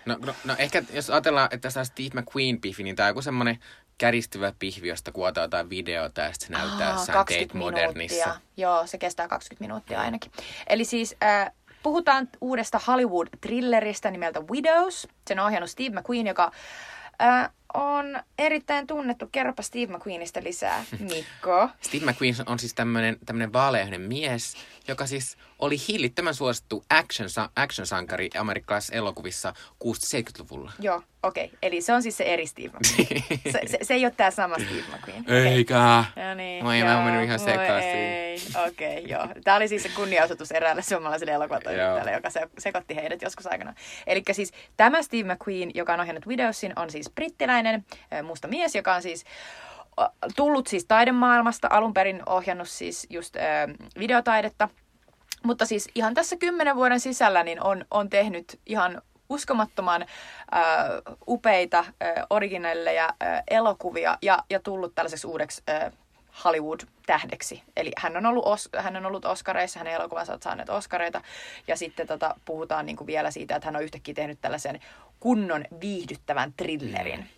[0.06, 3.22] No, no, no ehkä jos ajatellaan, että tässä on Steve McQueen-pihvi, niin tämä on joku
[3.22, 3.58] semmoinen
[3.98, 8.40] käristyvä pihvi, josta kuvataan jotain videota ja sitten se näyttää jossain Tate Modernissa.
[8.56, 10.32] Joo, se kestää 20 minuuttia ainakin.
[10.66, 11.50] Eli siis äh,
[11.82, 15.08] puhutaan uudesta Hollywood-thrilleristä nimeltä Widows.
[15.28, 16.52] Sen on ohjannut Steve McQueen, joka
[17.22, 19.28] äh, on erittäin tunnettu.
[19.32, 21.68] Kerropa Steve McQueenista lisää, Mikko.
[21.80, 24.54] Steve McQueen on siis tämmöinen tämmönen vaaleainen mies,
[24.88, 30.72] joka siis oli hillittömän suosittu action, action-sankari amerikkalaisissa elokuvissa 60-70-luvulla.
[30.78, 31.44] Joo, okei.
[31.44, 31.58] Okay.
[31.62, 33.22] Eli se on siis se eri Steve McQueen.
[33.52, 35.20] Se, se, se ei ole tämä sama Steve McQueen.
[35.20, 35.46] Okei.
[35.46, 36.04] Eikä.
[36.16, 37.90] No niin, Moi, mä oon mennyt ihan voi sekaisin.
[37.90, 38.38] ei.
[38.66, 39.28] Okei, okay, joo.
[39.44, 43.74] Tämä oli siis se kunnianosoitus eräälle suomalaiselle elokuvatoimittajalle, joka se, sekoitti heidät joskus aikana.
[44.06, 47.84] Eli siis tämä Steve McQueen, joka on ohjannut Widowsin, on siis brittiläinen
[48.22, 49.24] musta mies, joka on siis
[50.36, 53.42] tullut siis taidemaailmasta, alun perin ohjannut siis just äh,
[53.98, 54.68] videotaidetta.
[55.42, 60.08] Mutta siis ihan tässä kymmenen vuoden sisällä niin on, on tehnyt ihan uskomattoman äh,
[61.28, 65.92] upeita äh, originelleja äh, elokuvia ja, ja tullut tällaiseksi uudeksi äh,
[66.44, 67.62] Hollywood-tähdeksi.
[67.76, 71.20] Eli hän on ollut, os, hän on ollut Oscareissa, hänen elokuvansa ovat saaneet Oscareita.
[71.66, 74.80] Ja sitten tota, puhutaan niinku vielä siitä, että hän on yhtäkkiä tehnyt tällaisen
[75.20, 77.28] kunnon viihdyttävän thrillerin.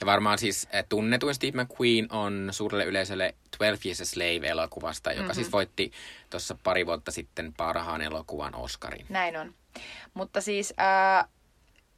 [0.00, 5.22] Ja varmaan siis eh, tunnetuin Steve McQueen on suurelle yleisölle 12 Years a Slave-elokuvasta, joka
[5.22, 5.34] mm-hmm.
[5.34, 5.92] siis voitti
[6.30, 9.06] tuossa pari vuotta sitten parhaan elokuvan Oscarin.
[9.08, 9.54] Näin on.
[10.14, 11.28] Mutta siis äh,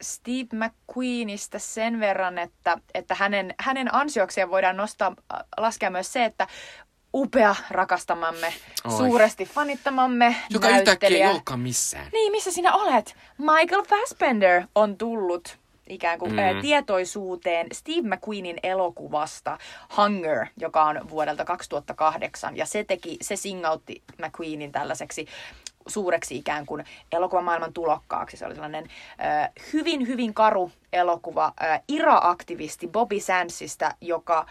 [0.02, 6.24] Steve McQueenista sen verran, että, että hänen, hänen ansiokseen voidaan nostaa, äh, laskea myös se,
[6.24, 6.46] että
[7.14, 8.96] upea rakastamamme, Oi.
[8.96, 11.56] suuresti fanittamamme Joka yhtäkkiä ei näyttelijä.
[11.56, 12.08] missään.
[12.12, 13.16] Niin, missä sinä olet?
[13.38, 15.58] Michael Fassbender on tullut
[15.88, 16.54] ikään kuin Mm.
[16.54, 16.60] mm.
[16.60, 19.58] tietoisuuteen Steve McQueenin elokuvasta
[19.96, 22.56] Hunger, joka on vuodelta 2008.
[22.56, 25.26] Ja se teki, se singautti McQueenin tällaiseksi
[25.86, 28.36] suureksi ikään kuin elokuvamaailman tulokkaaksi.
[28.36, 28.86] Se oli sellainen
[29.20, 34.46] äh, hyvin, hyvin karu elokuva äh, IRA-aktivisti Bobby Sandsista, joka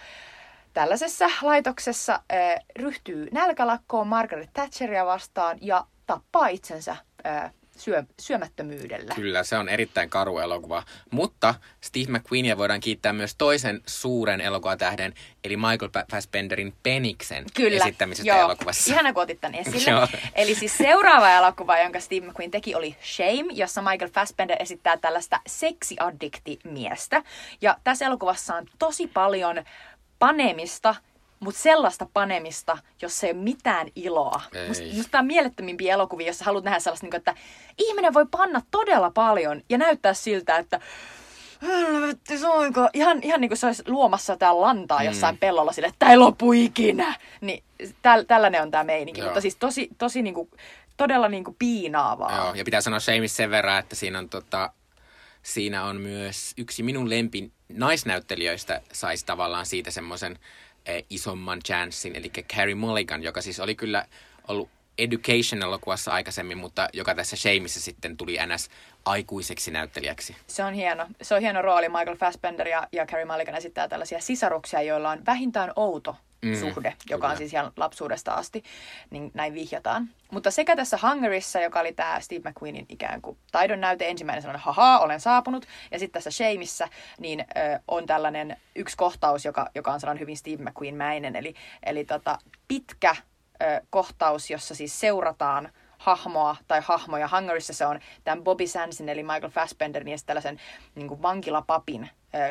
[0.74, 6.95] tällaisessa laitoksessa äh, ryhtyy nälkälakkoon Margaret Thatcheria vastaan ja tappaa itsensä
[7.26, 9.15] äh, syö, syömättömyydellä.
[9.15, 10.83] Kyllä, se on erittäin karu elokuva.
[11.11, 18.31] Mutta Steve McQueenia voidaan kiittää myös toisen suuren elokuvatähden, eli Michael Fa- Fassbenderin Peniksen esittämisestä
[18.31, 18.41] joo.
[18.41, 18.93] elokuvassa.
[18.93, 19.91] Ihana, kun otit tämän esille.
[19.91, 20.07] Joo.
[20.35, 25.39] Eli siis seuraava elokuva, jonka Steve McQueen teki, oli Shame, jossa Michael Fassbender esittää tällaista
[25.47, 27.23] seksiaddikti-miestä.
[27.61, 29.63] Ja tässä elokuvassa on tosi paljon
[30.19, 30.95] panemista,
[31.45, 34.41] mutta sellaista panemista, jossa ei ole mitään iloa.
[34.53, 34.67] Ei.
[34.67, 37.36] Musta, musta tämä on elokuvia, jos sä haluat nähdä sellaista, niin kuin, että
[37.77, 40.79] ihminen voi panna todella paljon ja näyttää siltä, että
[41.62, 42.89] helvetti soiko.
[42.93, 45.05] Ihan, ihan niin kuin se olisi luomassa jotain lantaa Mm.
[45.05, 47.15] jossain pellolla sille, että tää ei lopu ikinä.
[47.41, 47.63] Niin
[48.01, 49.27] täl, tällainen on tämä meininki, Joo.
[49.27, 50.51] mutta siis tosi, tosi niin kuin,
[50.97, 52.36] todella niin kuin piinaavaa.
[52.36, 54.71] Joo, ja pitää sanoa Shameissa sen verran, että siinä on, tota,
[55.43, 60.39] siinä on myös yksi minun lempi naisnäyttelijöistä saisi tavallaan siitä semmoisen
[61.10, 64.06] isomman chanssin, eli Carrie Mulligan, joka siis oli kyllä
[64.48, 68.69] ollut Education-elokuvassa aikaisemmin, mutta joka tässä Shameissa sitten tuli NS
[69.06, 70.36] aikuiseksi näyttelijäksi.
[70.48, 71.08] Se on hieno.
[71.21, 71.89] Se on hieno rooli.
[71.89, 76.93] Michael Fassbender ja, ja Carrie Mulligan esittää tällaisia sisaruksia, joilla on vähintään outo Mm, suhde,
[77.10, 77.32] joka kyllä.
[77.32, 78.63] on siis ihan lapsuudesta asti,
[79.10, 80.10] niin näin vihjataan.
[80.32, 84.65] Mutta sekä tässä Hungerissa, joka oli tämä Steve McQueenin ikään kuin taidon näyte, ensimmäinen sellainen,
[84.65, 86.88] haha, olen saapunut, ja sitten tässä Shameissa,
[87.19, 91.54] niin ö, on tällainen yksi kohtaus, joka, joka on sellainen hyvin Steve McQueen-mäinen, eli,
[91.86, 93.15] eli tota, pitkä
[93.62, 97.30] ö, kohtaus, jossa siis seurataan hahmoa tai hahmoja.
[97.36, 100.60] Hungerissa se on tämän Bobby Sandsin eli Michael Fassbenderin ja sitten tällaisen
[100.95, 102.10] niin kuin vankilapapin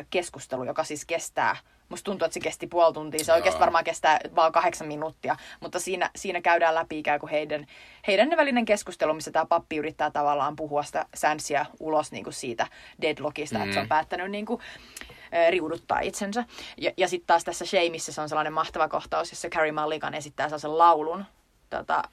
[0.09, 1.55] keskustelu, joka siis kestää
[1.89, 3.25] Musta tuntuu, että se kesti puoli tuntia.
[3.25, 5.35] Se oikeasti varmaan kestää vaan kahdeksan minuuttia.
[5.59, 7.67] Mutta siinä, siinä käydään läpi ikään kuin heidän,
[8.07, 12.67] heidän välinen keskustelu, missä tämä pappi yrittää tavallaan puhua sitä Sansia ulos niin kuin siitä
[13.01, 13.63] deadlockista, mm.
[13.63, 14.61] että se on päättänyt niin kuin,
[15.49, 16.43] riuduttaa itsensä.
[16.77, 20.47] Ja, ja sitten taas tässä Shameissa se on sellainen mahtava kohtaus, jossa Carrie Mulligan esittää
[20.47, 21.25] sellaisen laulun
[21.77, 22.03] tota,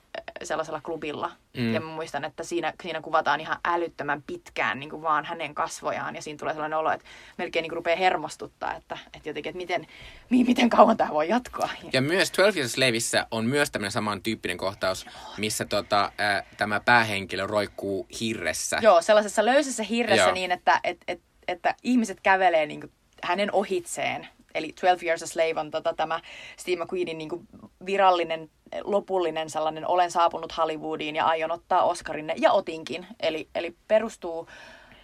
[0.43, 1.33] sellaisella klubilla.
[1.57, 1.75] Mm.
[1.75, 6.15] Ja mä muistan, että siinä, siinä kuvataan ihan älyttömän pitkään niin kuin vaan hänen kasvojaan.
[6.15, 7.07] Ja siinä tulee sellainen olo, että
[7.39, 9.87] melkein niin kuin rupeaa hermostuttaa, että, että jotenkin, että miten,
[10.31, 11.69] mi- miten kauan tämä voi jatkoa.
[11.93, 15.07] Ja myös 12 Years Slaveissa on myös tämmöinen samantyyppinen kohtaus,
[15.39, 18.79] missä tota, ää, tämä päähenkilö roikkuu hirressä.
[18.83, 20.35] Joo, sellaisessa löysässä hirressä Joo.
[20.35, 25.27] niin, että et, et, että ihmiset kävelee niin kuin hänen ohitseen Eli 12 Years a
[25.27, 26.21] Slave on tota, tämä
[26.57, 27.49] Steve McQueenin niin kuin
[27.87, 28.51] virallinen
[28.85, 33.07] lopullinen sellainen olen saapunut Hollywoodiin ja aion ottaa Oscarinne, ja otinkin.
[33.21, 34.49] Eli, eli perustuu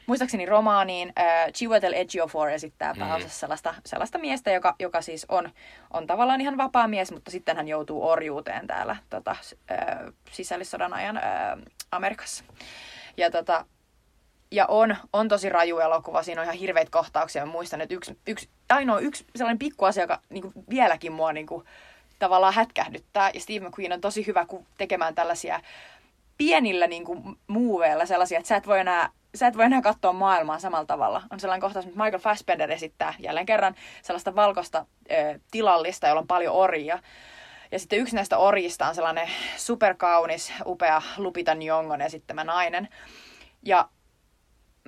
[0.07, 1.13] muistaakseni romaaniin.
[1.19, 2.99] Äh, Chiwetel Ejiofor esittää Mm.
[2.99, 5.51] pääosassa sellaista, sellaista miestä, joka, joka siis on,
[5.91, 9.31] on tavallaan ihan vapaa mies, mutta sitten hän joutuu orjuuteen täällä tota,
[9.71, 9.79] äh,
[10.31, 11.25] sisällissodan ajan äh,
[11.93, 12.45] Amerikassa.
[13.17, 13.65] Ja tota,
[14.51, 17.47] ja on, on tosi raju elokuva, siinä on ihan hirveitä kohtauksia.
[17.47, 21.47] Mä muistan, että yksi, yksi, ainoa yksi sellainen pikku asia, joka niin vieläkin mua niin
[21.47, 21.65] kuin,
[22.19, 23.31] tavallaan hätkähdyttää.
[23.35, 24.47] Ja Steve McQueen on tosi hyvä
[24.79, 25.61] tekemään tällaisia
[26.39, 30.13] pienillä niin kuin, muuveilla sellaisia, että sä et voi enää sä et voi enää katsoa
[30.13, 31.23] maailmaa samalla tavalla.
[31.31, 36.27] On sellainen kohtaus, että Michael Fassbender esittää jälleen kerran sellaista valkoista ö, tilallista, jolla on
[36.27, 36.99] paljon orjia.
[37.73, 42.89] Ja sitten yksi näistä orjista on sellainen superkaunis, upea Lupita Nyong'on esittämä nainen.
[43.63, 43.89] Ja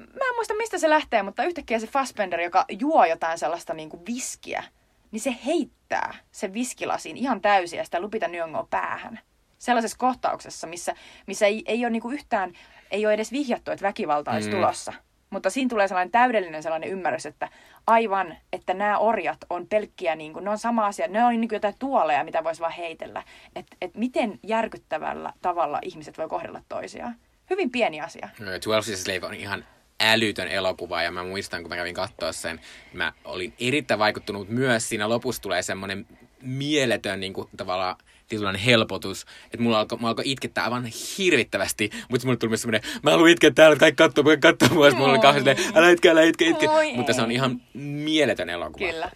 [0.01, 3.89] mä en muista mistä se lähtee, mutta yhtäkkiä se Fassbender, joka juo jotain sellaista niin
[3.91, 4.65] kuin viskiä,
[5.11, 9.21] niin se heittää sen viskilasin ihan täysin ja sitä Lupita Nyong'oa päähän.
[9.59, 10.95] Sellaisessa kohtauksessa, missä,
[11.27, 12.53] missä ei, ei ole niin kuin yhtään,
[12.91, 14.55] ei ole edes vihjattu, että väkivalta olisi Mm.
[14.57, 14.93] tulossa.
[15.31, 17.49] Mutta siinä tulee sellainen täydellinen sellainen ymmärrys, että
[17.87, 21.49] aivan, että nämä orjat on pelkkiä, niin kuin, ne on sama asia, ne on niin
[21.49, 23.23] kuin jotain tuoleja, mitä voisi vaan heitellä.
[23.57, 27.17] Että et miten järkyttävällä tavalla ihmiset voi kohdella toisiaan.
[27.51, 28.29] Hyvin pieni asia.
[28.39, 29.65] 12 Years a Slave on ihan
[30.01, 32.61] älytön elokuva ja mä muistan, kun mä kävin katsoa sen,
[32.93, 34.89] mä olin erittäin vaikuttunut myös.
[34.89, 36.07] Siinä lopussa tulee semmoinen
[36.43, 37.97] mieletön niin kuin, tavallaan
[38.29, 40.87] tietynlainen helpotus, että mulla alkoi, alkoi itkettää aivan
[41.19, 44.89] hirvittävästi, mutta mulle tuli myös semmoinen, mä haluan itkeä täällä, kaikki katsoo, kaikki katsoo mua,
[44.89, 46.69] ja mulla oli kauhean älä itke, älä itke, itke.
[46.69, 48.93] Oi mutta se on ihan mieletön elokuva.
[48.93, 49.11] Kyllä.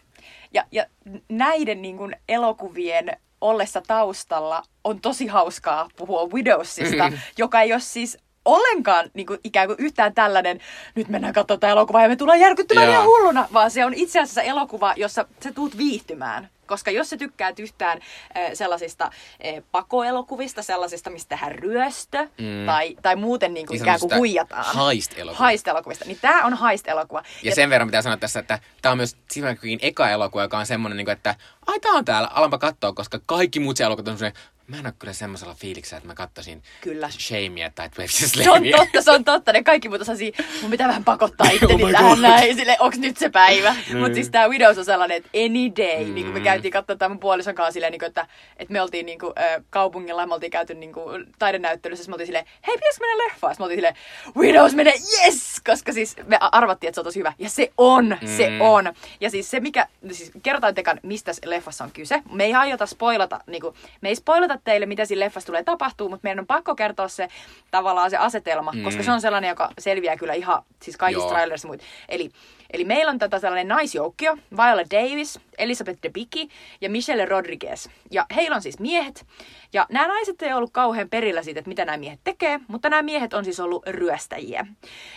[0.54, 0.86] Ja, ja
[1.28, 8.18] näiden niin kuin, elokuvien ollessa taustalla on tosi hauskaa puhua Widowsista, joka ei ole siis
[8.44, 10.60] ollenkaan niin kuin, ikään kuin yhtään tällainen,
[10.94, 14.20] nyt mennään katsomaan tätä elokuvaa ja me tullaan järkyttymään ihan hulluna, vaan se on itse
[14.20, 16.48] asiassa elokuva, jossa sä tuut viihtymään.
[16.66, 17.98] Koska jos sä tykkäät yhtään
[18.36, 22.66] äh, sellaisista äh, pakoelokuvista, sellaisista, mistä tehdään ryöstö Mm.
[22.66, 24.64] tai, tai muuten niin kuin, ikään kuin huijataan.
[24.76, 25.44] heist-elokuvista.
[25.44, 26.04] Heist-elokuvista.
[26.04, 27.22] Niin tää on heist-elokuva.
[27.42, 30.58] Ja sen verran pitää sanoa tässä, että tämä on myös Stephen Kingin eka elokuva, joka
[30.58, 31.34] on semmoinen, niin kuin, että
[31.66, 34.86] ai tää on täällä, alanpa katsoa, koska kaikki muut se elokuvat on semmoinen, mä en
[34.86, 37.10] ole kyllä semmoisella fiiliksellä, että mä katsoisin Kyllä.
[37.10, 39.52] Shamea tai Twelve Se on totta, se on totta.
[39.52, 42.98] Ne kaikki muut on siinä, mun pitää vähän pakottaa itteni Oh tähän näin, sille, onks
[42.98, 43.76] nyt se päivä.
[43.86, 43.98] Niin.
[43.98, 46.14] Mutta siis tää Widows on sellainen, että any day, mm.
[46.14, 46.44] niin kuin me Mm.
[46.44, 49.64] käytiin katsoa tämän mun puolison kanssa silleen, niin että, että me oltiin niin kuin, äh,
[49.70, 53.54] kaupungilla ja me oltiin käyty niin kuin, taidenäyttelyssä, me oltiin silleen, hei, pitäisikö mennä leffaan?
[53.54, 53.96] Sitten me oltiin silleen,
[54.36, 55.60] Widows menee, yes!
[55.66, 57.32] Koska siis me arvattiin, että se on tosi hyvä.
[57.38, 58.28] Ja se on, mm.
[58.36, 58.60] se Mm.
[58.60, 58.92] on.
[59.20, 62.22] Ja siis se, mikä, siis kerrotaan tekan, mistä leffassa on kyse.
[62.32, 66.08] Me ei aiota spoilata, niin kuin, me ei spoilata teille, mitä siinä leffassa tulee tapahtuu,
[66.08, 67.28] mutta meidän on pakko kertoa se
[67.70, 68.82] tavallaan se asetelma, mm.
[68.82, 71.82] Koska se on sellainen, joka selviää kyllä ihan siis kaikista trailerissa muut.
[72.08, 72.30] Eli,
[72.72, 76.48] eli meillä on tätä sellainen naisjoukkio, Viola Davis, Elizabeth Debicki
[76.80, 77.88] ja Michelle Rodriguez.
[78.10, 79.26] Ja heillä on siis miehet.
[79.72, 83.02] Ja nämä naiset ei ollut kauhean perillä siitä, että mitä nämä miehet tekee, mutta nämä
[83.02, 84.66] miehet on siis ollut ryöstäjiä.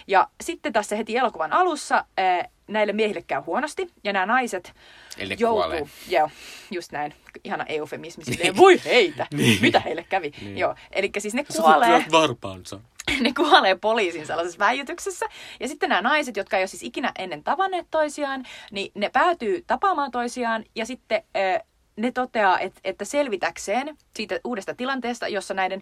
[0.08, 4.74] Ja sitten tässä heti elokuvan alussa ää, näille miehille käy huonosti, ja nämä naiset
[5.18, 5.88] Eli joutuu, kuolee.
[6.10, 6.30] joo,
[6.72, 9.62] just näin, ihana eufemismi, silleen, voi heitä, Niin.
[9.62, 10.34] mitä heille kävi.
[10.42, 10.58] Niin.
[10.58, 12.80] Joo, eli siis ne kuolee, varpaansa.
[13.22, 15.26] ne kuolee poliisin sellaisessa väijytyksessä.
[15.60, 19.64] Ja sitten nämä naiset, jotka ei ole siis ikinä ennen tavanneet toisiaan, niin ne päätyy
[19.68, 21.62] tapaamaan toisiaan ja sitten äh,
[21.96, 25.82] ne toteaa, että, että selvitäkseen siitä uudesta tilanteesta, jossa näiden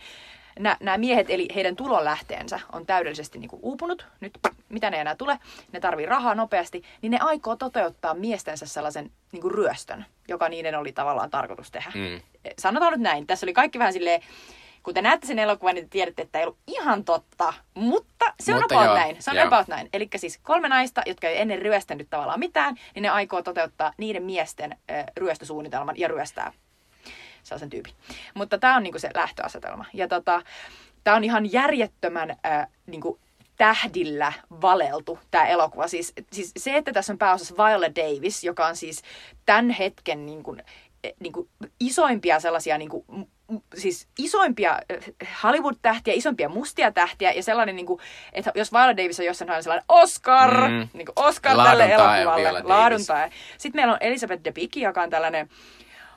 [0.59, 4.39] nämä miehet, eli heidän tulonlähteensä on täydellisesti niin kuin uupunut, nyt
[4.69, 5.39] mitä ne enää tule,
[5.71, 10.79] ne tarvii rahaa nopeasti, niin ne aikoo toteuttaa miestensä sellaisen niin kuin ryöstön, joka niiden
[10.79, 12.21] oli tavallaan tarkoitus tehdä Mm.
[12.59, 14.21] sanotaan nyt näin, tässä oli kaikki vähän silleen,
[14.83, 18.53] kun te näette sen elokuvan, niin te tiedätte, että ei ollut ihan totta, mutta se
[18.53, 19.15] on Mutta about joo, näin.
[19.19, 19.47] Se on joo.
[19.47, 19.89] about näin.
[19.93, 24.23] Eli siis kolme naista, jotka ei ennen ryöstänyt tavallaan mitään, niin ne aikoo toteuttaa niiden
[24.23, 26.51] miesten ö, ryöstösuunnitelman ja ryöstää
[27.45, 27.93] sellaisen tyypin.
[28.33, 29.85] Mutta tämä on niinku se lähtöasetelma.
[29.93, 30.41] Ja tota,
[31.03, 33.19] tämä on ihan järjettömän äh, niinku,
[33.57, 35.87] tähdillä valeltu tämä elokuva.
[35.87, 39.01] Siis, siis se, että tässä on pääosassa Viola Davis, joka on siis
[39.45, 40.63] tämän hetken niin kuin,
[41.19, 47.43] niin kuin isoimpia sellaisia niin kuin, m- siis isoimpia äh, Hollywood-tähtiä, isompia mustia tähtiä ja
[47.43, 47.99] sellainen, niin kuin,
[48.33, 50.87] että jos Viola Davis on jossain hän on sellainen Oscar, Mm.
[50.93, 52.69] niin kuin Oscar Laadun tälle elokuvalle, Viola Davis.
[52.69, 53.31] laadun tae.
[53.57, 55.49] Sitten meillä on Elizabeth Debicki, joka on tällainen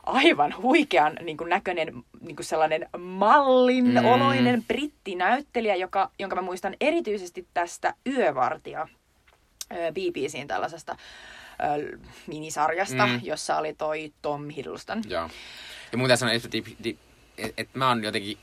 [0.09, 1.89] aivan huikean niin kuin näköinen
[2.21, 4.05] niin kuin sellainen mallin Mm.
[4.05, 8.89] oloinen brittinäyttelijä, joka, jonka mä muistan erityisesti tästä Yövartija
[9.73, 10.97] ö, BBCin tällaisesta
[11.93, 13.21] ö, minisarjasta, Mm.
[13.23, 15.03] jossa oli toi Tom Hiddleston.
[15.09, 15.31] Joo.
[15.93, 18.39] Ja mun tässä on, että, että, että mä oon jotenkin,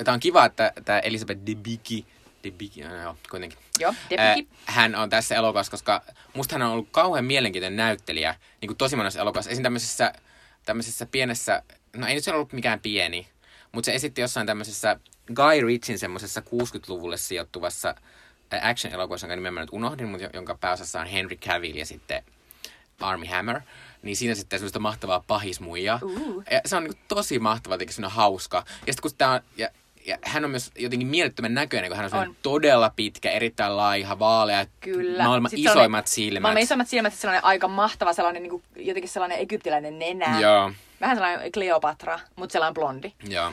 [0.00, 2.06] että on kiva, että tämä Elisabeth Debicki
[2.42, 3.58] The Big, joo, kuitenkin.
[3.80, 4.46] Joo, Biggie.
[4.64, 6.02] hän on tässä elokuvassa, koska
[6.34, 9.50] musta hän on ollut kauhean mielenkiintoinen näyttelijä, niin kuin tosi monessa elokuvassa.
[9.50, 9.62] Esim.
[9.62, 10.12] tämmöisessä,
[10.66, 11.62] tämmöisessä pienessä,
[11.96, 13.28] no ei nyt se ollut mikään pieni,
[13.72, 15.00] mutta se esitti jossain tämmöisessä
[15.34, 17.94] Guy Ritchin semmoisessa 60-luvulle sijoittuvassa
[18.50, 21.86] ää, action-elokuvassa, jonka nimen mä nyt unohdin, mutta jo- jonka pääosassa on Henry Cavill ja
[21.86, 22.24] sitten
[23.00, 23.60] Army Hammer.
[24.02, 25.98] Niin siinä sitten semmoista mahtavaa pahismuijaa.
[26.02, 26.44] Uh.
[26.50, 28.64] Ja se on niin tosi mahtava, jotenkin semmoinen hauska.
[28.86, 29.68] Ja sitten kun tää on, ja,
[30.06, 32.36] ja hän on myös jotenkin mielettömän näköinen, kun hän on, on.
[32.42, 35.24] Todella pitkä, erittäin laiha, vaalea, Kyllä.
[35.24, 36.42] maailman Sitten isoimmat silmät.
[36.42, 40.40] Maailman isoimmat silmät, sellainen aika mahtava, sellainen niin kuin, jotenkin sellainen egyptiläinen nenä.
[40.40, 43.12] Joo, Vähän sellainen Cleopatra, mutta sellainen blondi.
[43.28, 43.52] joo.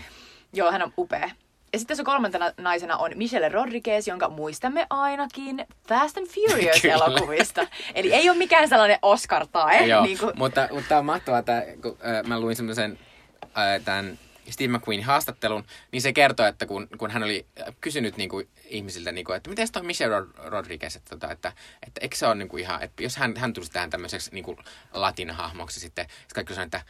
[0.53, 1.29] Joo, hän on upea.
[1.73, 7.67] Ja sitten se kolmantena naisena on Michelle Rodriguez, jonka muistamme ainakin Fast and Furious-elokuvista.
[7.95, 9.85] Eli ei ole mikään sellainen Oscar tae.
[9.87, 12.99] Joo, Niin kuin, mutta, mutta tämä on mahtavaa, että kun äh, mä luin semmoisen
[13.43, 17.45] äh, tämän Steve McQueen haastattelun, niin se kertoo, että kun, kun hän oli
[17.81, 21.53] kysynyt niin kuin, ihmisiltä, niin kuin, että miten toi Michelle Rod- Rodriguez, että, tota, että,
[21.87, 24.43] että eikö se ole niin kuin ihan, että jos hän, hän tulisi tähän tämmöiseksi niin
[24.45, 24.57] kuin
[24.93, 26.81] latinahahmoksi sitten, sitten kaikki sanoo, että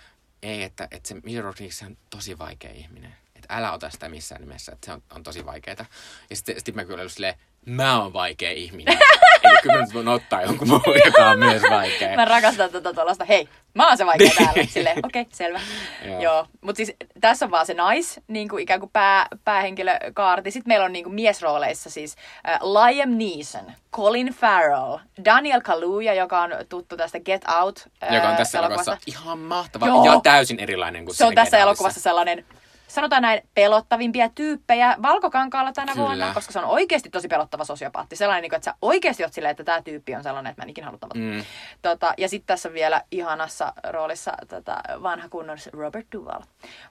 [0.43, 3.15] ei, että, että se Michelle Rodriguez on tosi vaikea ihminen.
[3.35, 5.85] Että älä ota sitä missään nimessä, että se on, on tosi vaikeaa.
[6.29, 7.35] Ja sitten Steve McQueen oli silleen,
[7.67, 8.97] mä oon vaikea ihminen.
[9.43, 12.15] Eli kyllä mä nyt voin ottaa jonkun muun, joka on myös vaikea.
[12.15, 14.63] Mä rakastan tätä tuollaista, hei, mä oon se vaikea täällä.
[14.69, 15.59] Silleen, okei, okay, selvä.
[16.05, 16.21] Joo.
[16.21, 16.47] Joo.
[16.61, 20.51] Mutta siis tässä on vaan se nais, niin kuin ikään kuin pää, päähenkilökaarti.
[20.51, 22.15] Sitten meillä on niin kuin miesrooleissa siis
[22.49, 28.29] äh, Liam Neeson, Colin Farrell, Daniel Kaluuya, joka on tuttu tästä Get Out äh, Joka
[28.29, 30.05] on tässä elokuvassa ihan mahtava Joo.
[30.05, 32.45] ja täysin erilainen kuin Se on tässä elokuvassa sellainen,
[32.87, 36.05] sanotaan näin, pelottavimpia tyyppejä valkokankaalla tänä Kyllä.
[36.05, 38.15] vuonna, koska se on oikeasti tosi pelottava sosiopaatti.
[38.15, 40.69] Sellainen, niin että sä oikeasti oot silleen, että tämä tyyppi on sellainen, että mä en
[40.69, 40.99] ikinä halua.
[41.15, 41.45] Mm.
[41.81, 46.41] Tota, ja sitten tässä on vielä ihanassa roolissa tota, vanha kunnon Robert Duvall.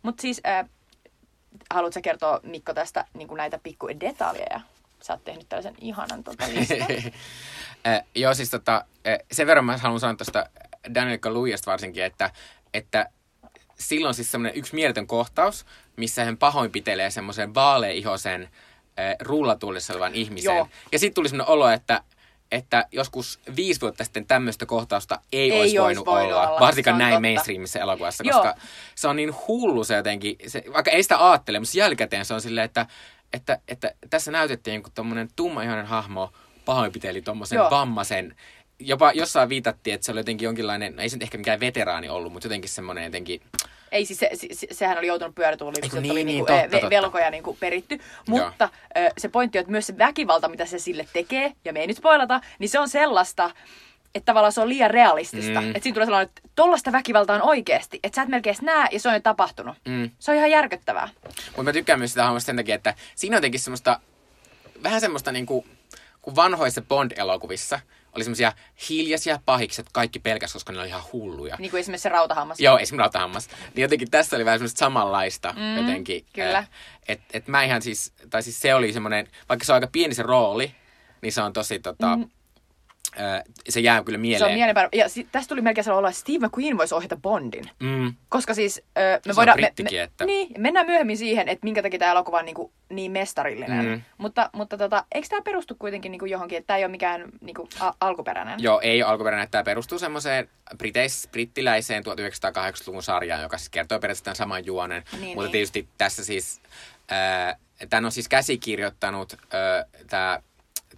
[0.02, 0.68] Mutta siis, äh,
[1.74, 4.60] haluatko kertoa Mikko tästä niin näitä pikku detaljeja?
[5.02, 6.78] Sä oot tehnyt tällaisen ihanan tota, listan.
[7.84, 10.46] Eh, joo, siis tota, eh, sen verran mä haluan sanoa tuosta
[10.94, 12.30] Daniel Kaluujasta varsinkin, että,
[12.74, 13.10] että
[13.78, 20.56] silloin siis semmoinen yksi mieletön kohtaus, missä hän pahoinpitelee semmoisen vaaleihoisen eh, rullatuolissa olevan ihmisen.
[20.56, 20.68] Joo.
[20.92, 22.02] Ja sitten tuli semmoinen olo, että
[22.52, 26.98] että joskus viisi vuotta sitten tämmöistä kohtausta ei, Ei olisi voinut, voinut olla, olla, varsinkaan
[26.98, 27.20] näin totta.
[27.20, 28.42] mainstreamissa elokuvassa, Joo.
[28.42, 28.60] koska
[28.94, 32.40] se on niin hullu se jotenkin, se, vaikka ei sitä ajattele, mutta jälkikäteen se on
[32.40, 32.86] silleen, että,
[33.32, 36.32] että, että tässä näytettiin kun tommonen tummaihoinen hahmo
[36.64, 37.70] pahoinpiteli tommosen Joo.
[37.70, 38.36] vammaisen,
[38.78, 42.32] jopa jossain viitattiin, että se oli jotenkin jonkinlainen, no ei se ehkä mikään veteraani ollut,
[42.32, 43.40] mutta jotenkin semmoinen jotenkin,
[43.92, 46.60] Ei siis se, se, se- sehän oli joutunut pyörätuoliin, kun niin, oli niin, niinku, totta,
[46.62, 46.90] eh, ve- totta.
[46.90, 47.98] velkoja niinku peritty.
[48.28, 48.68] Mutta
[49.18, 51.96] se pointti on, että myös se väkivalta, mitä se sille tekee, ja me ei nyt
[51.96, 53.50] spoilata, niin se on sellaista,
[54.14, 55.60] että tavallaan se on liian realistista.
[55.60, 55.66] Mm.
[55.70, 58.00] Että siinä tulee sellainen, että tollasta väkivaltaa on oikeasti.
[58.02, 59.76] Että sä et melkein näe, ja se on jo tapahtunut.
[59.88, 61.08] mm, Se on ihan järkyttävää.
[61.46, 64.00] Mutta mä tykkään myös sitä hahmosta sen takia, että siinä on jotenkin semmoista,
[64.82, 65.66] vähän semmoista niinku,
[66.22, 67.80] kun vanhoissa Bond-elokuvissa
[68.16, 68.52] oli semmoisia
[68.88, 71.56] hiljaisia pahikset, kaikki pelkäs, koska ne oli ihan hulluja.
[71.58, 72.60] Niin kuin esimerkiksi se rautahammas.
[72.60, 73.48] Joo, esimerkiksi rautahammas.
[73.74, 76.24] Niin jotenkin tässä oli vähän semmoista samanlaista Mm, jotenkin.
[76.32, 76.58] kyllä.
[76.58, 76.68] Äh,
[77.08, 80.14] Et, et mä ihan siis, tai siis se oli semmoinen, vaikka se on aika pieni
[80.14, 80.74] se rooli,
[81.22, 82.30] niin se on tosi tota, Mm.
[83.20, 84.50] Äh, se jää kyllä Se mieleen.
[84.50, 84.88] on mielenpäivä.
[84.92, 87.64] Ja si- tästä tuli melkein sellainen olo, että Steve McQueen voisi ohjata Bondin.
[87.80, 89.56] Mm, Koska siis ö, me Se voidaan...
[89.56, 92.72] brittikin, me, että- Niin, mennään myöhemmin siihen, että minkä takia tämä elokuva on niin, kuin,
[92.88, 93.84] niin mestarillinen.
[93.86, 94.02] Mm.
[94.18, 97.24] Mutta, mutta tota, eikö tämä perustu kuitenkin niin kuin johonkin, että tämä ei ole mikään
[97.40, 98.62] niin kuin, a- alkuperäinen?
[98.62, 100.48] Joo, ei ole alkuperäinen, tämä perustuu semmoiseen
[100.78, 105.02] briteis, brittiläiseen 1980-luvun sarjaan, joka siis kertoo periaatteessa tämän saman juonen.
[105.12, 105.52] Niin, Mutta niin.
[105.52, 106.60] tietysti tässä siis,
[107.12, 107.56] äh,
[107.90, 110.40] tämän on siis käsikirjoittanut äh, tämä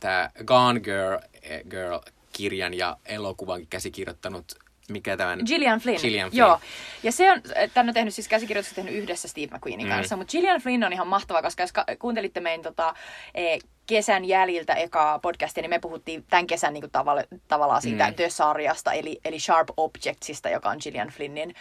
[0.00, 1.98] tää Gone Girl, äh, Girl
[2.32, 4.44] kirjan ja elokuvan käsikirjoittanut,
[4.88, 5.40] mikä tämän?
[5.46, 6.00] Gillian Flynn.
[6.00, 6.38] Gillian Flynn.
[6.38, 6.60] Joo.
[7.02, 7.42] Ja se on,
[7.74, 9.92] tämän on tehnyt siis käsikirjoitukset tehnyt yhdessä Steve McQueenin Mm.
[9.92, 12.94] kanssa, mutta Gillian Flynn on ihan mahtava, koska jos kuuntelitte meidän tota,
[13.34, 18.08] e, kesän jäljiltä ekaa podcastia, niin me puhuttiin tämän kesän niin kuin tavalla, tavallaan siitä
[18.08, 18.14] Mm.
[18.14, 21.54] The-sarjasta, eli, eli Sharp Objectsista, joka on Gillian Flynnin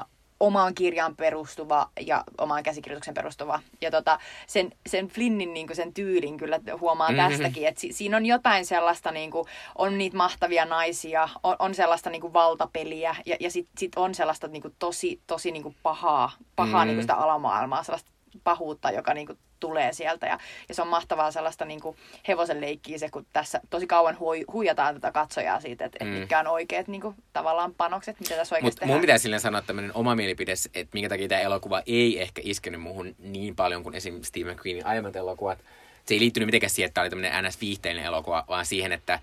[0.00, 0.04] ö,
[0.40, 3.60] omaan kirjaan perustuva ja omaan käsikirjoituksen perustuva.
[3.80, 7.18] Ja tota, sen, sen Flynnin niin sen tyylin kyllä huomaa Mhm.
[7.20, 7.30] mm-hmm.
[7.32, 9.48] tästäkin, että si, siinä on jotain sellaista, niin kuin,
[9.78, 14.14] on niitä mahtavia naisia, on, on sellaista niin kuin valtapeliä ja, ja sitten sit on
[14.14, 16.88] sellaista niin kuin tosi, tosi niin kuin pahaa, pahaa Mm.
[16.88, 18.10] niin kuin sitä alamaailmaa, sellaista
[18.44, 20.26] pahuutta, joka niin kuin tulee sieltä.
[20.26, 20.38] Ja,
[20.68, 21.96] ja se on mahtavaa sellaista niin kuin
[22.28, 26.12] hevosen leikkiä se, kun tässä tosi kauan hui, huijataan tätä katsojaa siitä, että Mm.
[26.12, 29.00] et mitkä on oikeat niin kuin, tavallaan panokset, mitä tässä oikeasti Mutta mun tehdään.
[29.00, 33.14] pitää silleen sanoa tämmöinen oma mielipide, että minkä takia tämä elokuva ei ehkä iskenyt muuhun
[33.18, 34.22] niin paljon kuin esim.
[34.22, 35.58] Steve McQueenin aiemmat elokuvat.
[36.06, 39.20] Se ei liittynyt mitenkään siihen, että tämä oli tämmöinen NS-viihteinen elokuva, vaan siihen, että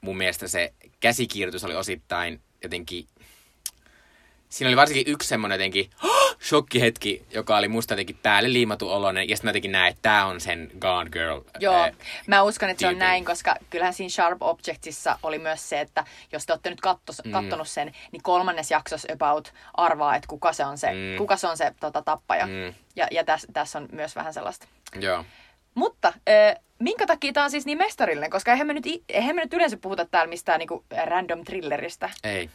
[0.00, 3.06] mun mielestä se käsikirjoitus oli osittain jotenkin...
[4.48, 6.18] Siinä oli varsinkin yksi semmoinen jotenkin, "Hah!
[6.48, 9.28] shokkihetki, joka oli musta jotenkin päälle liimatu oloinen.
[9.28, 11.40] Ja sitten mä jotenkin näin, että tää on sen Gone Girl.
[11.60, 11.90] Joo, ää,
[12.26, 13.06] mä uskon, että se on tyypin.
[13.06, 17.22] näin, koska kyllähän siinä Sharp Objectsissa oli myös se, että jos te olette nyt kattos,
[17.24, 17.32] Mm.
[17.32, 21.16] kattonut sen, niin kolmannes jaksossa about arvaa, että kuka se on se, Mm.
[21.18, 22.46] kuka se, on se tota, tappaja.
[22.46, 22.74] Mm.
[22.96, 24.66] Ja, ja tässä täs on myös vähän sellaista.
[25.00, 25.24] Joo.
[25.74, 28.30] Mutta äh, minkä takia tämä on siis niin mestarillinen?
[28.30, 32.10] Koska eihän me nyt, eihän me nyt yleensä puhuta täällä mistään niinku random thrilleristä.
[32.24, 32.50] Ei.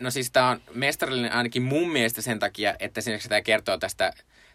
[0.00, 4.12] No siis tämä on mestarillinen ainakin mun mielestä sen takia, että esimerkiksi tämä kertoo tästä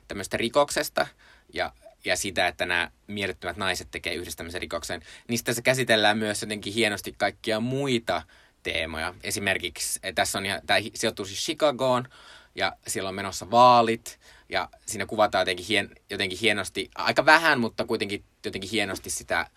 [0.08, 1.08] tämmöistä rikoksesta
[1.54, 1.72] ja,
[2.06, 5.02] ja sitä, että nämä mielettömät naiset tekee yhdessä tämmöisen rikoksen.
[5.28, 8.22] Niistä se käsitellään myös jotenkin hienosti kaikkia muita
[8.64, 9.16] teemoja.
[9.24, 12.08] Esimerkiksi eh, tässä on, tämä sijoittuu siis Chicagoon
[12.56, 17.86] ja siellä on menossa vaalit ja siinä kuvataan jotenkin, hien, jotenkin hienosti, aika vähän, mutta
[17.86, 19.48] kuitenkin jotenkin hienosti sitä,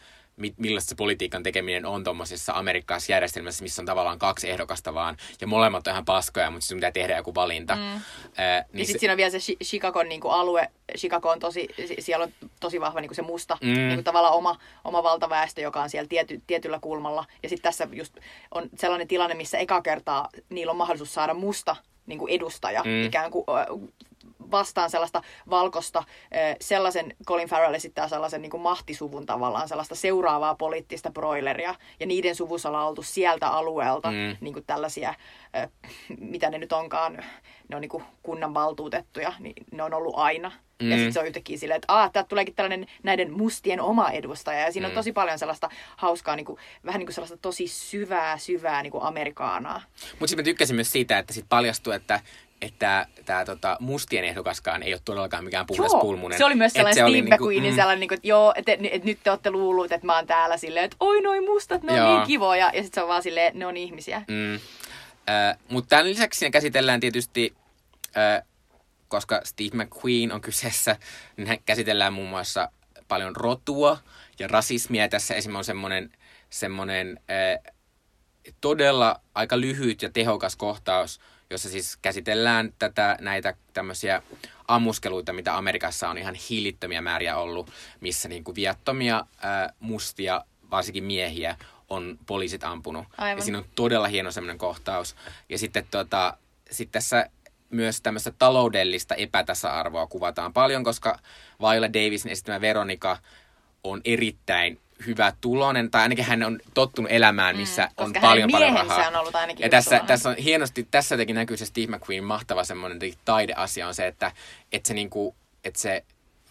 [0.57, 5.47] millaista se politiikan tekeminen on tuommoisessa amerikkalaisessa järjestelmässä, missä on tavallaan kaksi ehdokasta vaan, ja
[5.47, 7.77] molemmat on ihan paskoja, mutta sinun pitää tehdä joku valinta.
[7.77, 7.83] Mm.
[7.83, 8.03] Äh,
[8.39, 10.71] Ja niin sitten se, siinä on vielä se Chi- Chicagon niinku alue.
[10.99, 13.69] Chicago on tosi, si- siellä on tosi vahva niinku se musta, Mm.
[13.69, 13.75] mm.
[13.89, 17.25] niinku tavallaan oma, oma valtaväestö, joka on siellä tiety, tietyllä kulmalla.
[17.43, 18.17] Ja sitten tässä just
[18.51, 21.77] on sellainen tilanne, missä eka kertaa niillä on mahdollisuus saada musta
[22.07, 23.05] niinku edustaja Mm.
[23.05, 23.45] ikään kuin
[24.51, 26.05] vastaan sellaista valkosta,
[26.61, 32.35] sellaisen Colin Farrell esittää sellaisen niin kuin mahtisuvun tavallaan, sellaista seuraavaa poliittista broileria, ja niiden
[32.35, 34.37] suvussa ollaan oltu sieltä alueelta Mm.
[34.41, 35.15] niin kuin tällaisia,
[36.21, 37.25] mitä ne nyt onkaan,
[37.69, 40.53] ne on niin kuin kunnan valtuutettuja, niin ne on ollut aina.
[40.83, 40.91] Mm.
[40.91, 44.61] Ja sitten se on yhtäkkiä silleen, että aah, täältä tuleekin tällainen näiden mustien oma edustaja.
[44.61, 44.95] Ja siinä on Mm.
[44.95, 49.05] tosi paljon sellaista hauskaa, niin kuin, vähän niin kuin sellaista tosi syvää, syvää niin kuin
[49.05, 49.83] amerikaanaa.
[50.11, 52.21] mutta sitten mä tykkäsin myös siitä, että sitten paljastui, että
[52.63, 56.39] että tämä tota, mustien ehdokaskaan ei ole todellakaan mikään puhdas pulmunen.
[56.39, 58.73] se oli myös Et sellainen Steve niinku, McQueenin mm, sellainen, niin kuin, että joo, että,
[58.73, 61.83] että, että nyt te olette luullut, että mä oon täällä silleen, että oi noi mustat,
[61.83, 62.17] ne on Joo.
[62.17, 62.71] niin kivoja.
[62.75, 64.23] Ja sitten se on vaan silleen, että ne on ihmisiä.
[64.29, 64.55] Mm.
[64.55, 67.55] Äh, mutta tämän lisäksi siinä käsitellään tietysti,
[68.17, 68.43] äh,
[69.09, 70.97] koska Steve McQueen on kyseessä,
[71.37, 72.71] niin hän käsitellään muun muassa
[73.09, 73.99] paljon rotua
[74.39, 75.09] ja rasismia.
[75.09, 76.13] Tässä esimerkiksi on semmoinen,
[76.51, 77.75] semmoinen äh,
[78.61, 81.21] todella aika lyhyt ja tehokas kohtaus,
[81.51, 84.23] jossa siis käsitellään tätä, näitä tämmöisiä
[84.69, 87.71] ammuskeluita, mitä Amerikassa on ihan hillittömiä määriä ollut,
[88.01, 91.57] missä niin kuin viattomia ää, mustia, varsinkin miehiä,
[91.89, 93.05] on poliisit ampunut.
[93.19, 93.39] Aivan.
[93.39, 95.17] Ja siinä on todella hieno semmoinen kohtaus.
[95.49, 96.39] Ja sitten tota,
[96.71, 97.31] sit tässä
[97.71, 101.19] myös tämmöistä taloudellista epätasa-arvoa kuvataan paljon, koska
[101.61, 103.19] Viola Davisin esittämä Veronika
[103.85, 108.75] on erittäin hyvä tulonen, tai ainakin hän on tottunut elämään, missä mm, on paljon paljon
[108.75, 109.09] rahaa.
[109.09, 110.07] on ollut ainakin Ja tässä, hyvätuloinen.
[110.09, 114.33] tässä on hienosti, tässä jotenkin näkyy se Steve McQueen mahtava semmoinen taideasia on se, että,
[114.73, 115.35] että se niinku,
[115.65, 116.05] että se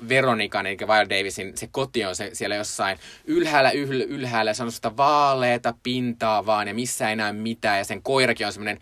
[0.09, 4.71] Veronikan, eli Viola Davisin, se koti on se, siellä jossain ylhäällä, yhl, ylhäällä, se on
[4.71, 8.79] sellaista vaaleeta pintaa vaan, ja missä ei näy mitään, ja sen koirakin on semmoinen,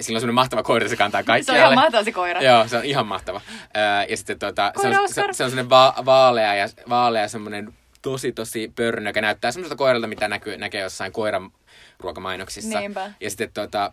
[0.00, 1.60] sillä on semmoinen mahtava koira, se kantaa Se on kaikkialle.
[1.60, 2.42] ihan mahtava se koira.
[2.42, 3.40] Joo, se on ihan mahtava.
[4.08, 7.74] Ja sitten tota, se, on, se, se on semmoinen va- vaalea ja vaalea semmoinen
[8.04, 11.50] tosi tosi pörnö, joka näyttää semmoiselta koiralta, mitä näkyy, näkee jossain koiran
[11.98, 12.80] ruokamainoksissa.
[12.80, 13.12] Niinpä.
[13.20, 13.92] Ja sitten tota,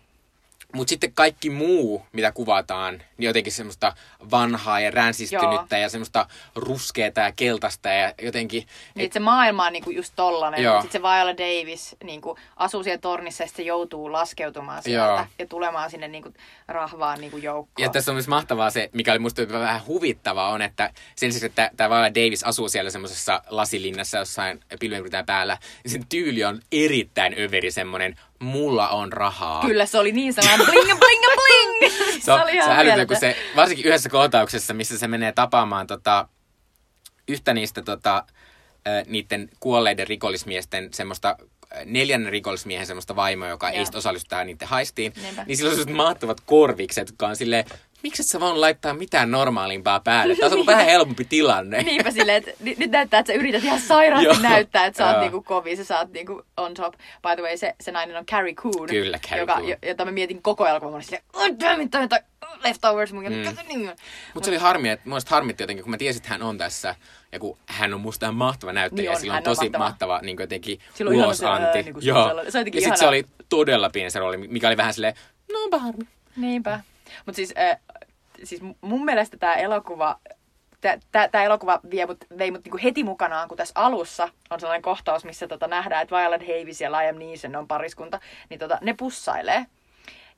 [0.73, 3.93] mutta sitten kaikki muu, mitä kuvataan, niin jotenkin semmoista
[4.31, 8.67] vanhaa ja ränsistynyttä ja semmoista ruskeata ja keltaista ja jotenkin...
[8.95, 10.63] Niin, että se maailma on niinku just tollanen.
[10.63, 10.81] Joo.
[10.81, 15.25] Sitten se Viola Davis niinku asuu siellä tornissa ja sitten se joutuu laskeutumaan sieltä Joo.
[15.39, 16.33] ja tulemaan sinne niinku
[16.67, 17.83] rahvaan niinku joukkoon.
[17.85, 21.45] Ja tässä on myös mahtavaa se, mikä oli musta vähän huvittavaa, on, että sen lisäksi,
[21.45, 26.59] että tämä Viola Davis asuu siellä semmoisessa lasilinnassa jossain pilvenkrytään päällä, niin sen tyyli on
[26.71, 29.61] erittäin överi semmoinen, mulla on rahaa.
[29.61, 31.93] Kyllä se oli niin sellainen bling bling bling.
[32.25, 35.87] Se on, se ihan on älytön, kun se, varsinkin yhdessä kohtauksessa, missä se menee tapaamaan
[35.87, 36.27] tota,
[37.27, 38.25] yhtä niistä tota,
[39.07, 41.35] niiden kuolleiden rikollismiesten semmoista
[41.85, 43.85] neljännen rikollismiehen semmoista vaimoa, joka ei Joo.
[43.85, 45.43] sit osallistu tähän niiden haistiin, Niinpä.
[45.47, 47.65] niin sillä on mahtavot korvikset, jotka on silleen,
[48.03, 50.35] miksi et sä vaan laittaa mitään normaalimpaa päälle?
[50.35, 51.81] Tämä on ollut vähän helpompi tilanne.
[51.83, 55.19] Niinpä silleen, että nyt nyt näyttää, että sä yrität ihan sairaasti näyttää, että sä oot
[55.19, 56.93] niinku kovin, sä saat niinku on top.
[56.93, 58.87] By the way, se, se nainen on Carrie Coon.
[58.89, 59.67] Kyllä, Carrie joka, Coon.
[59.69, 62.19] jo- Jota mä mietin koko elokuvan, mä olin silleen, oh damn it, toi,
[62.63, 63.29] leftovers, mun Mm.
[63.33, 63.89] mm.
[64.33, 66.95] Mutta se oli harmi, että mun harmitti jotenkin, kun mä tiesin, että hän on tässä.
[67.31, 69.61] Ja kun hän on musta ihan mahtava näyttelijä, Niin ja on, sillä on on tosi
[69.65, 69.83] mahtava.
[69.83, 71.61] mahtava niin jotenkin Sillä on ihana ulosanti.
[71.63, 72.27] se, ää, niinku se Joo.
[72.27, 75.13] ja jotenkin sitten se oli todella pieni se rooli, mikä oli vähän silleen,
[75.53, 76.03] no onpa harmi.
[76.35, 76.79] Niinpä.
[77.25, 77.77] Mutta siis, äh,
[78.43, 80.19] siis mun mielestä tämä elokuva,
[81.11, 85.25] tämä elokuva vie mut, vei mut niinku heti mukanaan, kun tässä alussa on sellainen kohtaus,
[85.25, 88.19] missä tota nähdään, että Violet Davis ja Liam Neeson on pariskunta,
[88.49, 89.65] niin tota, ne pussailee.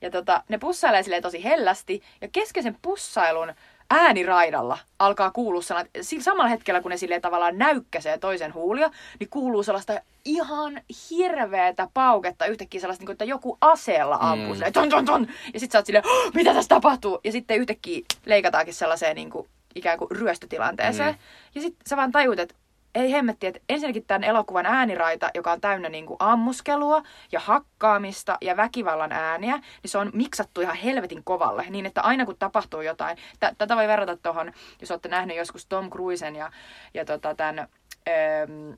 [0.02, 3.54] Ja tota, ne pussailee tosi hellästi, ja kesken sen pussailun
[3.94, 9.30] ääniraidalla alkaa kuulua sanat, sillä samalla hetkellä kun ne silleen tavallaan näykkäsee toisen huulia, niin
[9.30, 14.74] kuuluu sellaista ihan hirveätä pauketta yhtäkkiä sellaista, niin kuin, että joku aseella ampuu mm.
[14.74, 15.28] ton, ton, ton.
[15.54, 17.20] Ja sit sä oot silleen, oh, mitä tässä tapahtuu?
[17.24, 21.14] Ja sitten yhtäkkiä leikataankin sellaiseen niin kuin, ikään kuin ryöstötilanteeseen.
[21.14, 21.20] Mm.
[21.56, 22.56] Ja sitten sä vaan tajut, että
[22.96, 28.38] ei hemmetti, että ensinnäkin tämän elokuvan ääniraita, joka on täynnä niin kuin ammuskelua ja hakkaamista
[28.42, 32.82] ja väkivallan ääniä, niin se on miksattu ihan helvetin kovalle, niin että aina kun tapahtuu
[32.82, 36.52] jotain, t- tätä voi verrata tuohon, jos olette nähneet joskus Tom Cruisen ja,
[36.94, 37.68] ja tota tämän,
[38.10, 38.72] ähm,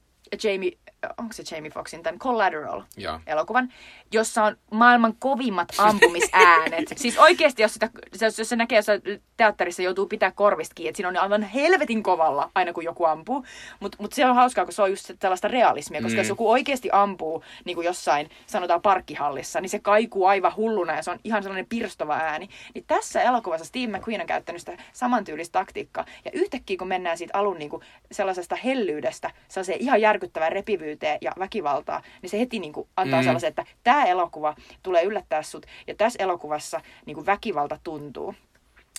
[0.43, 0.77] Jamie,
[1.17, 3.73] onko se Jamie Foxin, tämän Collateral-elokuvan,
[4.11, 6.93] jossa on maailman kovimmat ampumisäänet.
[6.95, 7.89] siis oikeasti, jos, sitä,
[8.21, 12.51] jos se näkee jos teatterissa, joutuu pitää korvista kiinni, että siinä on aivan helvetin kovalla
[12.55, 13.45] aina kun joku ampuu.
[13.79, 16.17] Mutta mut se on hauskaa, kun se on just tällaista realismia, koska mm.
[16.17, 21.01] jos joku oikeasti ampuu niin kuin jossain, sanotaan parkkihallissa, niin se kaikuu aivan hulluna ja
[21.01, 22.49] se on ihan sellainen pirstova ääni.
[22.73, 26.05] Niin tässä elokuvassa Steve McQueen on käyttänyt sitä samantyylistä taktiikkaa.
[26.25, 31.31] Ja yhtäkkiä kun mennään siitä alun niin kuin sellaisesta hellyydestä, sellaiseen ihan järkyttävään repivyyteen ja
[31.39, 33.25] väkivaltaa, niin se heti niin kuin antaa mm.
[33.25, 38.35] sellaisen, että tämä elokuva tulee yllättää sut, ja tässä elokuvassa niin kuin väkivalta tuntuu.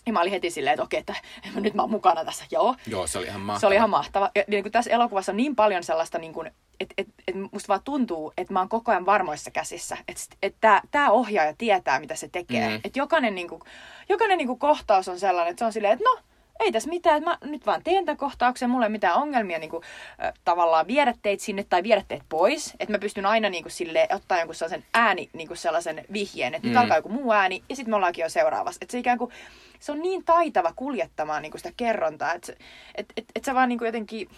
[0.07, 1.15] Ja mä olin heti silleen, että okei, että
[1.61, 2.45] nyt mä oon mukana tässä.
[2.51, 2.75] Joo.
[2.87, 3.61] Joo, se oli ihan mahtava.
[3.61, 4.31] Se oli ihan mahtava.
[4.35, 7.69] Ja niin kuin tässä elokuvassa on niin paljon sellaista, niin kuin, että et, et musta
[7.69, 9.97] vaan tuntuu, että mä oon koko ajan varmoissa käsissä.
[10.09, 12.69] Että et tämä tää ohjaaja tietää, mitä se tekee.
[12.69, 12.81] Mm.
[12.85, 13.61] Että jokainen, niin kuin,
[14.09, 16.19] jokainen niin kuin kohtaus on sellainen, että se on silleen, että no,
[16.61, 19.71] ei tässä mitään, että mä nyt vaan teen tämän kohtauksen, mulla ei mitään ongelmia niin
[19.71, 19.83] kuin,
[20.25, 22.75] äh, tavallaan viedä teitä sinne tai viedä teitä pois.
[22.81, 26.55] Että mä pystyn aina niin kuin, sille, ottaa jonkun sellaisen ääni, niin kuin sellaisen vihjeen,
[26.55, 26.73] että mm.
[26.73, 28.79] nyt alkaa joku muu ääni ja sitten me ollaankin jo seuraavassa.
[28.83, 29.33] Että se ikään kuin,
[29.81, 32.53] se on niin taitava kuljettamaan niin kuin sitä kerrontaa, että
[32.95, 34.29] et, et, et sä vaan niin kuin jotenkin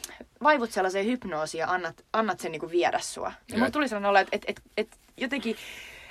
[0.43, 3.33] vaivut sellaiseen hypnoosiin ja annat, annat sen niin kuin viedä sua.
[3.51, 5.57] Ja mulla tuli sellainen olla, että et, et, et, jotenkin,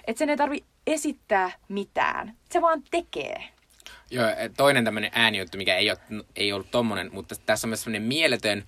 [0.08, 2.34] että sen ei tarvi esittää mitään.
[2.49, 3.43] Se vaan tekee.
[4.12, 4.26] Joo,
[4.58, 8.64] toinen tämmöinen äänijuttu, mikä ei, ole, ei ollut tommonen, mutta tässä on myös semmoinen mieletön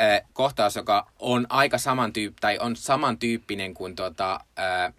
[0.00, 4.94] äh, kohtaus, joka on aika samantyyp- tai on samantyyppinen kuin tota, äh,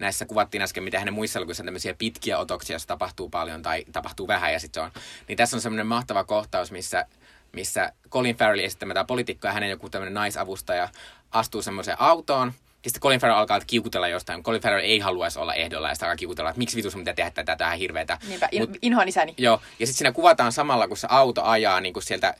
[0.00, 3.84] näissä kuvattiin äsken, mitä hänen muissa elokuvissa on tämmöisiä pitkiä otoksia, joissa tapahtuu paljon tai
[3.92, 5.02] tapahtuu vähän ja sitten se on.
[5.28, 7.06] Niin tässä on semmoinen mahtava kohtaus, missä,
[7.52, 10.88] missä Colin Farrell esittämä tämä poliitikko ja hänen joku tämmöinen naisavustaja
[11.30, 12.52] astuu semmoiseen autoon–
[12.84, 14.42] ja sitten Colin Farrell alkaa kiukutella jostain.
[14.42, 17.14] Colin Farrell ei haluaisi olla ehdolla ja sitä alkaa kiukutella, että miksi vitus mun pitää
[17.14, 18.18] tehdä tätä, tätä hirveätä.
[18.28, 19.34] Niinpä, in, Mut, inhoan isäni.
[19.38, 22.34] Joo, ja sitten siinä kuvataan samalla, kun se auto ajaa niin kuin sieltä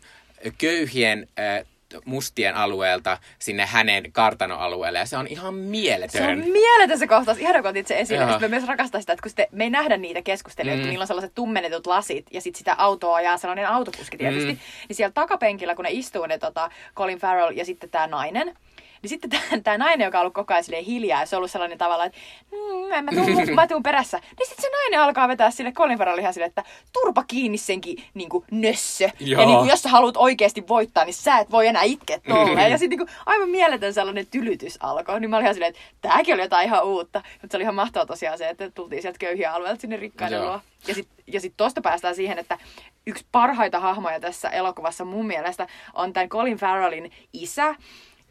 [0.59, 1.67] köyhien äh,
[2.05, 4.99] mustien alueelta sinne hänen kartanoalueelle.
[4.99, 6.23] Ja se on ihan mieletön.
[6.23, 7.39] Se on mieletön se kohtaus.
[7.39, 8.31] Ihan kun se esille.
[8.31, 10.83] Sitten me myös rakastaa sitä, että kun sitten, me ei nähdä niitä keskustelijoita, mm.
[10.83, 14.53] kun niillä on sellaiset tummennetut lasit ja sitten sitä autoa ajaa sellainen autokuski tietysti.
[14.53, 14.59] Mm.
[14.89, 18.55] Niin siellä takapenkillä, kun ne istuu ne tota, Colin Farrell ja sitten tämä nainen,
[19.03, 19.31] niin sitten
[19.65, 22.19] tämä nainen, joka on ollut koko ajan hiljaa, ja se on ollut sellainen tavalla, että
[22.51, 24.19] mmm, en mä tuun, mä tuun perässä.
[24.19, 28.05] Niin sitten se nainen alkaa vetää sille Colin Farrell ihan sille, että turpa kiinni senkin
[28.15, 29.11] niin kuin, nössö.
[29.21, 29.41] Joo.
[29.41, 32.71] Ja niin kuin, jos sä haluat oikeasti voittaa, niin sä et voi enää itkeä tolleen.
[32.71, 35.21] Ja sitten niin aivan mieletön sellainen tylytys alkoi.
[35.21, 37.23] Niin mä olin ihan silleen, että tääkin oli jotain ihan uutta.
[37.33, 40.61] Mutta se oli ihan mahtavaa tosiaan se, että tultiin sieltä köyhiä alueelta sinne rikkaiden luo.
[40.89, 42.59] Ja sitten ja sit tosta päästään siihen, että
[43.07, 47.75] yksi parhaita hahmoja tässä elokuvassa mun mielestä on tämän Colin Farrellin isä,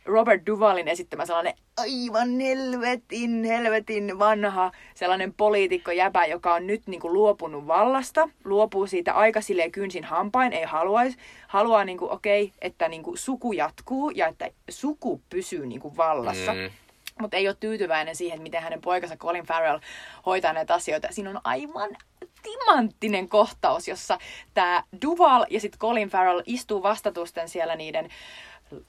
[0.07, 7.01] Robert Duvallin esittämä sellainen aivan helvetin, helvetin vanha sellainen poliitikko jäbä, joka on nyt niin
[7.01, 12.43] kuin luopunut vallasta, luopuu siitä aika silleen kynsin hampain, ei haluaisi, haluaa niin kuin, okei,
[12.43, 16.53] okay, että niin kuin suku jatkuu ja että suku pysyy niin kuin vallassa.
[16.53, 16.69] Mm.
[17.21, 19.79] Mutta ei ole tyytyväinen siihen, miten hänen poikansa Colin Farrell
[20.25, 21.07] hoitaa näitä asioita.
[21.11, 21.89] Siinä on aivan
[22.43, 24.17] timanttinen kohtaus, jossa
[24.53, 28.09] tämä Duval ja sitten Colin Farrell istuu vastatusten siellä niiden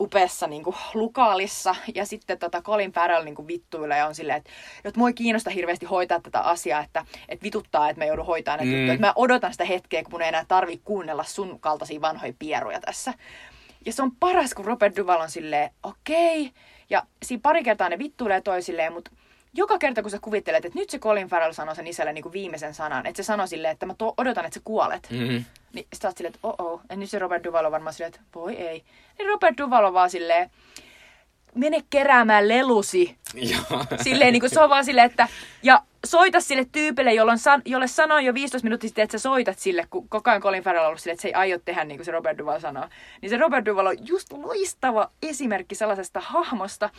[0.00, 1.74] upeassa niin kuin, lukaalissa.
[1.94, 4.50] Ja sitten tota Colin Farrell niin vittuilee ja on silleen, että,
[4.84, 8.56] että mua ei kiinnosta hirveästi hoitaa tätä asiaa, että, että vituttaa, että me joudun hoitaa
[8.56, 8.76] näitä mm.
[8.78, 8.92] juttuja.
[8.94, 12.80] Että mä odotan sitä hetkeä, kun mun ei enää tarvi kuunnella sun kaltaisia vanhoja pieruja
[12.80, 13.14] tässä.
[13.86, 16.40] Ja se on paras, kun Robert Duval on silleen, okei.
[16.40, 16.52] Okay.
[16.90, 19.10] Ja siinä pari kertaa ne vittuilee toisilleen, mutta
[19.52, 22.32] joka kerta kun sä kuvittelet, että nyt se Colin Farrell sanoo sen isälle niin kuin
[22.32, 25.08] viimeisen sanan, että se sanoo silleen, että mä to- odotan, että sä kuolet.
[25.10, 25.44] Mm-hmm.
[25.72, 26.80] Niin sä oot silleen, että oh.
[26.90, 28.84] Ja nyt se Robert Duval on varmaan silleen, että voi ei.
[29.18, 30.50] Niin Robert Duval on vaan silleen,
[31.54, 33.16] mene keräämään lelusi.
[34.02, 35.28] silleen niin kuin se on vaan silleen, että
[35.62, 39.58] ja soita sille tyypille, jolle, san, jolle sanoin jo 15 minuuttia sitten, että sä soitat
[39.58, 41.98] sille, kun koko ajan Colin Farrell on ollut sille, että se ei aio tehdä niin
[41.98, 42.88] kuin se Robert Duval sanoo.
[43.22, 46.90] Niin se Robert Duval on just loistava esimerkki sellaisesta hahmosta,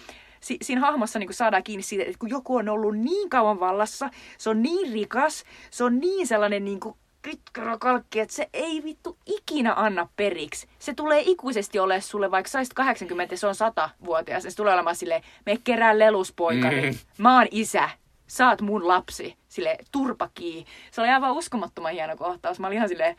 [0.41, 4.09] si- siinä hahmossa niin saadaan kiinni siitä, että kun joku on ollut niin kauan vallassa,
[4.37, 6.95] se on niin rikas, se on niin sellainen niin kuin
[7.79, 10.67] kalkki, että se ei vittu ikinä anna periksi.
[10.79, 14.43] Se tulee ikuisesti ole sulle, vaikka saisit 80 ja se on 100-vuotias.
[14.43, 16.91] Se tulee olemaan silleen, me kerää leluspoikari.
[16.91, 16.97] Mm.
[17.17, 17.89] Mä oon isä.
[18.27, 19.35] Saat mun lapsi.
[19.49, 20.65] Sille turpakii.
[20.91, 22.59] Se oli aivan uskomattoman hieno kohtaus.
[22.59, 23.15] Mä olin ihan silleen,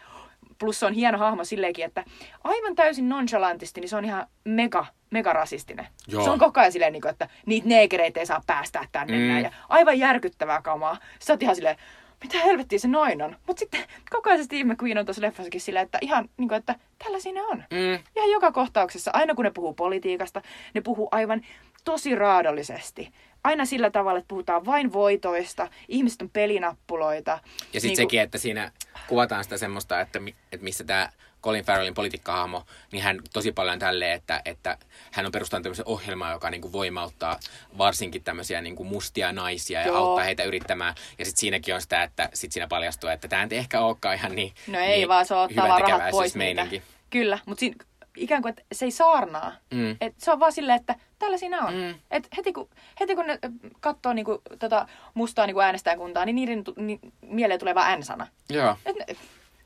[0.61, 2.04] plus se on hieno hahmo silleenkin, että
[2.44, 5.86] aivan täysin nonchalantisti, niin se on ihan mega, mega rasistinen.
[6.08, 6.24] Joo.
[6.24, 9.28] Se on koko ajan silleen, niin että niitä neekereitä ei saa päästää tänne mm.
[9.28, 9.44] näin.
[9.44, 10.96] Ja aivan järkyttävää kamaa.
[11.18, 11.76] Sä oot ihan silleen,
[12.22, 13.36] mitä helvettiä se noin on.
[13.46, 16.58] Mutta sitten koko ajan se Steve McQueen on tuossa leffassakin silleen, että ihan niin kuin,
[16.58, 17.64] että tällaisia ne on.
[17.70, 17.98] Mm.
[18.16, 20.42] Ihan joka kohtauksessa, aina kun ne puhuu politiikasta,
[20.74, 21.42] ne puhuu aivan
[21.84, 23.12] tosi raadollisesti.
[23.45, 27.30] Aina sillä tavalla, että puhutaan vain voitoista, ihmiset on pelinappuloita.
[27.72, 28.72] Ja sitten Niinku- sekin, että siinä
[29.07, 30.20] kuvataan sitä semmoista, että,
[30.53, 31.09] että missä tämä
[31.43, 34.78] Colin Farrellin politiikkahahmo, niin hän tosi paljon tälleen, että, että
[35.11, 37.41] hän on perustanut tämmöisen ohjelman, joka niin kuin voimauttaa
[37.78, 39.97] varsinkin tämmöisiä niin kuin mustia naisia ja Joo.
[39.97, 40.95] auttaa heitä yrittämään.
[41.18, 44.34] Ja sitten siinäkin on sitä, että sit siinä paljastuu, että tämä ei ehkä olekaan ihan
[44.34, 46.82] niin No ei niin vaan se ottaa vaan rahat pois meininki.
[47.11, 47.84] Kyllä, mutta siinä
[48.21, 49.53] ikään kuin, että se ei saarnaa.
[49.71, 49.97] Mm.
[50.01, 51.75] Et se on vaan silleen, että tällä siinä on.
[51.75, 51.95] Mm.
[52.11, 52.68] Et heti, kun,
[53.01, 53.39] heti kun ne
[53.81, 58.27] katsoo niinku, tota mustaa niinku äänestäjäkuntaa, niin niiden tu, niin mieleen tulee vaan N-sana.
[58.49, 58.77] Joo.
[58.87, 59.16] Et ne,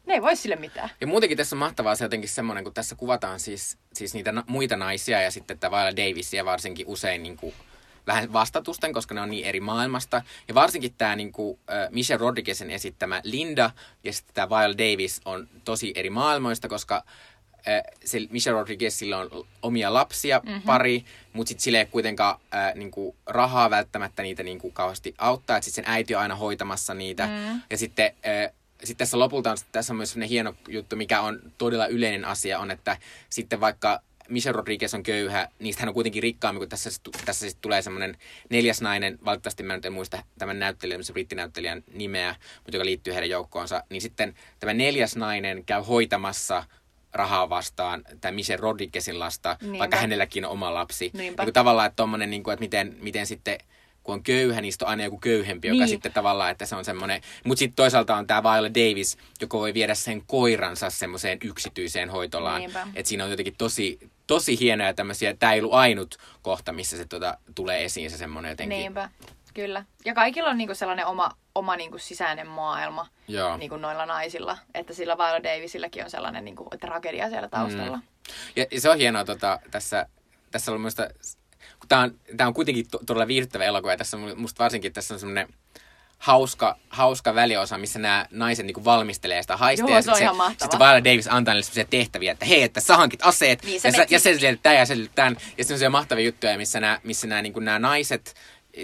[0.06, 0.90] ne ei voi sille mitään.
[1.00, 4.44] Ja muutenkin tässä on mahtavaa se jotenkin semmoinen, kun tässä kuvataan siis, siis niitä na-
[4.46, 7.54] muita naisia ja sitten tämä Viola Davisia varsinkin usein niin kuin
[8.06, 10.22] vähän vastatusten, koska ne on niin eri maailmasta.
[10.48, 13.70] Ja varsinkin tämä niin kuin, äh, Michelle Rodriguezin esittämä Linda
[14.04, 17.04] ja sitten tämä Viola Davis on tosi eri maailmoista, koska
[17.68, 20.62] äh, se Michelle Rodriguezilla on omia lapsia mm-hmm.
[20.62, 25.14] pari, mutta sitten sille ei kuitenkaan äh, niin kuin rahaa välttämättä niitä niin kuin kauheasti
[25.18, 25.56] auttaa.
[25.56, 27.26] Että sitten sen äiti on aina hoitamassa niitä.
[27.26, 27.60] Mm.
[27.70, 31.52] Ja sitten, äh, sitten tässä lopulta on, tässä on myös sellainen hieno juttu, mikä on
[31.58, 32.96] todella yleinen asia, on, että
[33.30, 36.90] sitten vaikka Michelle Rodriguez on köyhä, niistä hän on kuitenkin rikkaampi, kun tässä,
[37.24, 38.16] tässä sitten tulee semmoinen
[38.50, 43.12] neljäs nainen, valitettavasti mä nyt en muista tämän näyttelijän, se brittinäyttelijän nimeä, mutta joka liittyy
[43.12, 46.64] heidän joukkoonsa, niin sitten tämä neljäs nainen käy hoitamassa
[47.14, 49.78] rahaa vastaan tämä Michelle Rodriguezin lasta, Niinpä.
[49.78, 51.10] vaikka hänelläkin on oma lapsi.
[51.14, 51.42] Niinpä.
[51.42, 53.58] Niin kuin tavallaan, että tommonen, niin kuin, että miten, miten sitten
[54.02, 55.88] kun on köyhä, niin on aina joku köyhempi, joka Niin.
[55.88, 57.22] sitten tavallaan, että se on semmoinen.
[57.44, 62.62] Mutta sitten toisaalta on tämä Viola Davis, joka voi viedä sen koiransa semmoiseen yksityiseen hoitolaan.
[62.94, 67.04] Että siinä on jotenkin tosi, tosi hienoja tämmöisiä, tämä ei ollut ainut kohta, missä se
[67.04, 68.78] tota, tulee esiin se semmoinen jotenkin.
[68.78, 69.10] Niinpä,
[69.54, 69.84] kyllä.
[70.04, 73.56] Ja kaikilla on niinku sellainen oma, oma niinku sisäinen maailma Joo.
[73.56, 74.58] niinku noilla naisilla.
[74.74, 77.96] Että sillä Viola Davisilläkin on sellainen niinku tragedia siellä taustalla.
[77.96, 78.02] Mm.
[78.56, 80.06] Ja, ja se on hienoa tota, tässä,
[80.50, 81.08] tässä on muista,
[81.78, 84.92] kun tämä on, tää on kuitenkin to, todella viihdyttävä elokuva ja tässä on musta varsinkin
[84.92, 85.48] tässä on semmoinen
[86.18, 89.88] hauska, hauska väliosa, missä nämä naiset niinku valmistelee sitä haistia.
[89.88, 90.64] Joo, se on sit ihan mahtava.
[90.64, 93.92] Sitten Viola Davis antaa niille sellaisia tehtäviä, että hei, että sä hankit aseet, Niin, ja,
[93.92, 95.36] sä, ja se selität tämän ja selität tämän.
[95.58, 98.34] Ja semmoisia mahtavia juttuja, missä nämä, missä nämä, niinku, nämä naiset,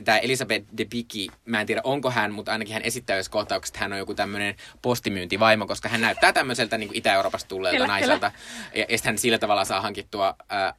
[0.04, 3.76] tämä Elisabeth de Bicki, mä en tiedä onko hän, mutta ainakin hän esittää jos kohtaukset,
[3.76, 8.32] hän on joku tämmöinen postimyyntivaimo, koska hän näyttää tämmöiseltä niin Itä-Euroopasta tulleelta Kyllä, naiselta.
[8.74, 10.74] Ja, ja sitten hän sillä tavalla saa hankittua, ää,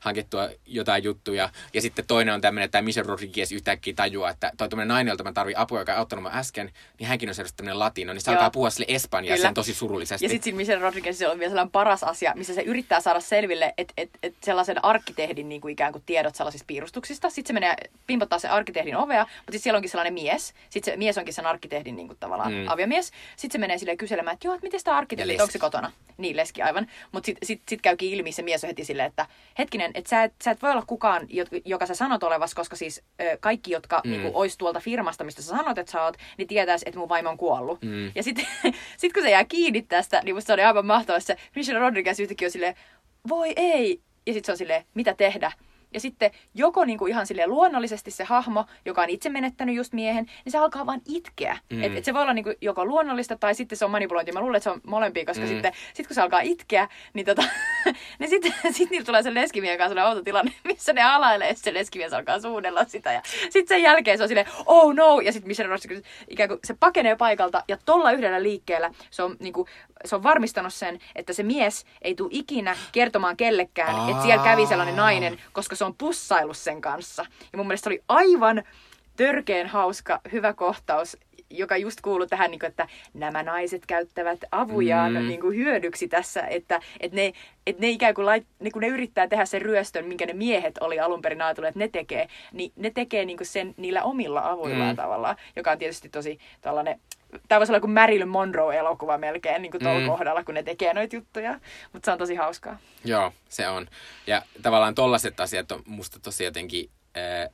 [0.00, 1.50] hankittua jotain juttuja.
[1.74, 5.24] Ja sitten toinen on tämmöinen, että Michelle Rodriguez yhtäkkiä tajuaa, että toi tämmöinen nainen, jolta
[5.24, 8.12] mä tarvin apua, joka auttanut mua äsken, niin hänkin on selvästi tämmöinen latino.
[8.12, 8.36] Niin se Joo.
[8.36, 10.24] alkaa puhua sille espanjaa sen tosi surullisesti.
[10.24, 13.94] Ja sitten Michelle Rodriguezilla on vielä sellainen paras asia, missä se yrittää saada selville, että
[13.96, 17.30] et, et sellaisen arkkitehdin niin kuin ikään kuin tiedot sellaisista piirustuksista.
[17.30, 17.76] Sitten se menee
[18.06, 20.54] pimpottaa se arkkitehdin ovea, mutta sitten siellä onkin sellainen mies.
[20.70, 22.68] Sitten se mies onkin sen arkkitehdin niin kuin tavallaan Mm.
[22.68, 23.12] aviomies.
[23.36, 25.92] Sitten se menee silleen kyselemään, että joo, että miten tämä Ja arkkitehti, onko se kotona?
[26.16, 26.86] Niin, leski aivan.
[27.12, 29.26] Mutta sitten sit, sit käykin ilmi se mies on heti silleen, että
[29.58, 31.26] hetkinen, että sä, et- sä et voi olla kukaan,
[31.64, 34.10] joka sä sanot olevas, koska siis ö, kaikki, jotka Mm.
[34.10, 34.16] mm.
[34.18, 37.30] niin ois tuolta firmasta, mistä sä sanot, että sä oot, niin tietäis, että mun vaimo
[37.30, 37.82] on kuollut.
[37.82, 38.12] Mm.
[38.14, 38.46] Ja sitten
[38.96, 41.20] sit kun se jää kiinni tästä, niin musta se oli aivan mahtavaa.
[41.20, 42.74] Se Michelle Rodriguez yhtäkkiä on silleen,
[43.28, 44.00] voi ei.
[44.26, 45.52] Ja sitten se on silleen, mitä tehdä?
[45.94, 50.26] Ja sitten joko niinku ihan sille luonnollisesti se hahmo, joka on itse menettänyt just miehen,
[50.44, 51.58] niin se alkaa vaan itkeä.
[51.70, 51.82] Mm.
[51.82, 54.32] Et, et se voi olla niinku joko luonnollista tai sitten se on manipulointi.
[54.32, 55.48] Mä luulen, että se on molempia, koska Mm.
[55.48, 57.42] sitten sit kun se alkaa itkeä, niin, tota,
[58.18, 61.74] niin sitten sit niillä tulee se leskimiehen kanssa outo tilanne, missä ne alailee, ja se
[61.74, 63.12] leskimies alkaa suudella sitä.
[63.12, 66.60] Ja sitten sen jälkeen se on silleen, oh no, ja sitten Michelle Rodriguez ikään kuin
[66.64, 69.66] se pakenee paikalta, ja tolla yhdellä liikkeellä se on, niinku,
[70.04, 74.66] se on varmistanut sen, että se mies ei tule ikinä kertomaan kellekään, että siellä kävi
[74.66, 77.26] sellainen nainen, koska se on pussaillut sen kanssa.
[77.52, 78.62] Ja mun mielestä se oli aivan
[79.16, 81.16] törkeen hauska, hyvä kohtaus,
[81.50, 85.28] joka just kuuluu tähän, niin kuin, että nämä naiset käyttävät avujaan Mm.
[85.28, 87.32] niin kuin hyödyksi tässä, että, että, ne,
[87.66, 90.78] että ne ikään kuin, lait, niin kuin ne yrittää tehdä sen ryöstön, minkä ne miehet
[90.78, 94.50] oli alun perin ajatellut, että ne tekee, niin ne tekee niin kuin sen niillä omilla
[94.50, 94.96] avuillaan Mm.
[94.96, 97.00] tavallaan, joka on tietysti tosi tällainen,
[97.48, 100.04] tämä voisi olla kuin Marilyn Monroe-elokuva melkein niin kuin tuolla Mm.
[100.04, 100.10] mm.
[100.10, 101.60] kohdalla, kun ne tekee noita juttuja,
[101.92, 102.78] mutta se on tosi hauskaa.
[103.04, 103.86] Joo, se on.
[104.26, 107.48] Ja tavallaan tollaset asiat on musta tosi jotenkin, äh,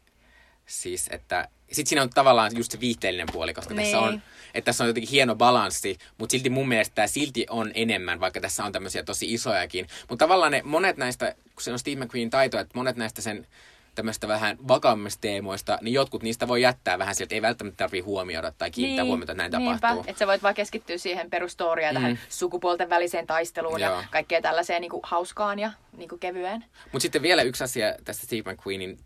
[0.67, 4.09] siis että, sit siinä on tavallaan just se viihteellinen puoli, koska tässä Niin.
[4.09, 4.23] on,
[4.55, 8.41] että tässä on jotenkin hieno balanssi, mutta silti mun mielestä tämä silti on enemmän, vaikka
[8.41, 9.87] tässä on tämmöisiä tosi isojakin.
[10.09, 13.47] Mutta tavallaan ne monet näistä, kun se on Steve McQueen taito, että monet näistä sen
[13.95, 18.53] tämmöistä vähän vakaammista teemoista, niin jotkut niistä voi jättää vähän sieltä, ei välttämättä tarvitse huomioida
[18.59, 20.05] tai kiinnittää niin, huomiota, että näin niinpä, tapahtuu.
[20.07, 22.01] että sä voit vaan keskittyä siihen perustoriaan, mm.
[22.01, 23.93] tähän sukupuolten väliseen taisteluun Joo.
[23.93, 26.65] ja kaikkeen tällaiseen niin kuin hauskaan ja niin kuin kevyeen.
[26.93, 28.99] Mutta sitten vielä yksi asia tästä Steve McQueenin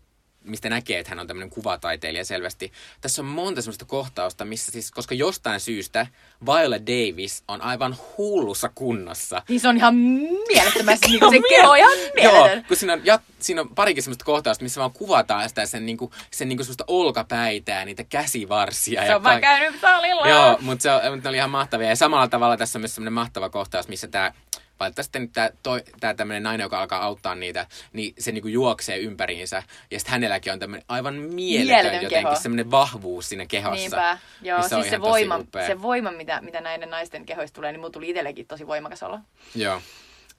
[0.43, 2.71] mistä näkee, että hän on tämmöinen kuvataiteilija selvästi.
[3.01, 6.07] Tässä on monta semmoista kohtausta, missä siis, koska jostain syystä
[6.45, 9.41] Viola Davis on aivan hullussa kunnossa.
[9.49, 12.57] Niin se on ihan mielettömästi, niin kuin se keho ihan mieletön.
[12.57, 15.85] Joo, kun siinä on, ja, siinä on parikin semmoista kohtausta, missä vaan kuvataan sitä sen,
[15.85, 19.01] niin kuin, sen niin kuin semmoista olkapäitä ja niitä käsivarsia.
[19.01, 20.27] Se ja on vaan käynyt salilla.
[20.27, 21.89] Joo, mutta se, on, mutta ne oli ihan mahtavia.
[21.89, 24.31] Ja samalla tavalla tässä on myös semmoinen mahtava kohtaus, missä tämä
[24.79, 28.97] valitettavasti nyt tämä, toi, tämä tämmöinen nainen, joka alkaa auttaa niitä, niin se niinku juoksee
[28.97, 29.63] ympäriinsä.
[29.91, 32.35] Ja sitten hänelläkin on tämmöinen aivan mieletön, mieletön jotenkin keho.
[32.41, 33.75] semmoinen vahvuus siinä kehossa.
[33.75, 34.17] Niinpä.
[34.41, 37.91] Joo, siis se, se voima, se voima mitä, mitä näiden naisten kehoista tulee, niin mulla
[37.91, 39.19] tuli itsellekin tosi voimakas olla.
[39.55, 39.81] Joo.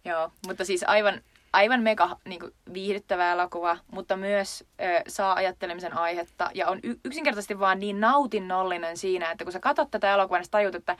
[0.05, 1.20] Joo, mutta siis aivan,
[1.53, 6.99] aivan mega niin kuin, viihdyttävä elokuva, mutta myös ö, saa ajattelemisen aihetta ja on y-
[7.05, 10.97] yksinkertaisesti vaan niin nautinnollinen siinä, että kun sä katsot tätä elokuvaa, niin tajut, että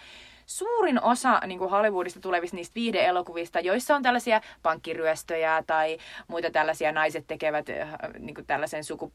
[0.51, 5.99] suurin osa niin kuin Hollywoodista tulevista niistä viihdeelokuvista, joissa on tällaisia pankkiryöstöjä tai
[6.29, 7.89] muita tällaisia naiset tekevät äh,
[8.19, 9.13] niin kuin tällaisen suku,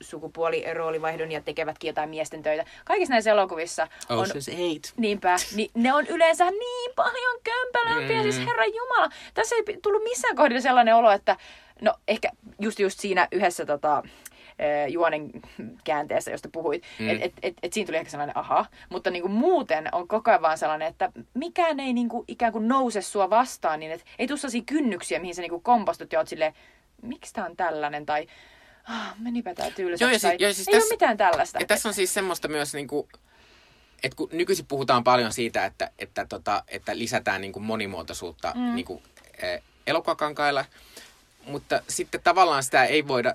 [0.00, 2.64] sukupuoliroolivaihdon ja tekevätkin jotain miesten töitä.
[2.84, 4.26] Kaikissa näissä elokuvissa on...
[4.26, 4.84] Ocean's Eight.
[4.96, 5.36] Niinpä.
[5.56, 8.22] Niin ne on yleensä niin paljon kömpälämpiä, mm.
[8.22, 9.08] siis herra Jumala.
[9.34, 11.36] Tässä ei tullut missään kohdassa sellainen olo, että
[11.82, 12.28] no ehkä
[12.60, 14.02] just just siinä yhdessä tota,
[14.88, 15.30] juonen
[15.84, 16.82] käänteessä, josta puhuit.
[16.98, 17.08] Mm.
[17.08, 18.66] Että et, et, et siinä tuli ehkä sellainen aha.
[18.88, 23.02] Mutta niinku muuten on koko ajan vaan sellainen, että mikään ei niinku ikään kuin nouse
[23.02, 26.54] sua vastaan, niin että ei tule kynnyksiä, mihin sä niinku kompostut ja oot silleen,
[27.02, 28.26] miksi tää on tällainen, tai
[28.88, 31.58] ah, menipä tää tylsäksi, joo, siis, joo, siis ei tässä, ole mitään tällaista.
[31.60, 33.08] Ja tässä on siis semmoista myös niinku,
[34.02, 38.74] että kun nykyisin puhutaan paljon siitä, että, että, tota, että lisätään niinku monimuotoisuutta mm.
[38.74, 39.02] niinku,
[39.42, 40.64] eh, elokuvakankailla,
[41.46, 43.34] mutta sitten tavallaan sitä ei voida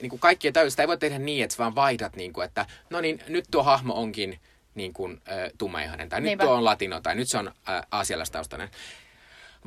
[0.00, 3.00] niin kuin kaikkia täysin, ei voi tehdä niin, että vaan vaihdat, niin kuin, että no
[3.00, 4.40] niin, nyt tuo hahmo onkin
[4.74, 6.44] niin kuin, äh, tummaihoinen, tai Niinpä.
[6.44, 8.70] nyt tuo on latino, tai nyt se on äh, aasialaistaustainen.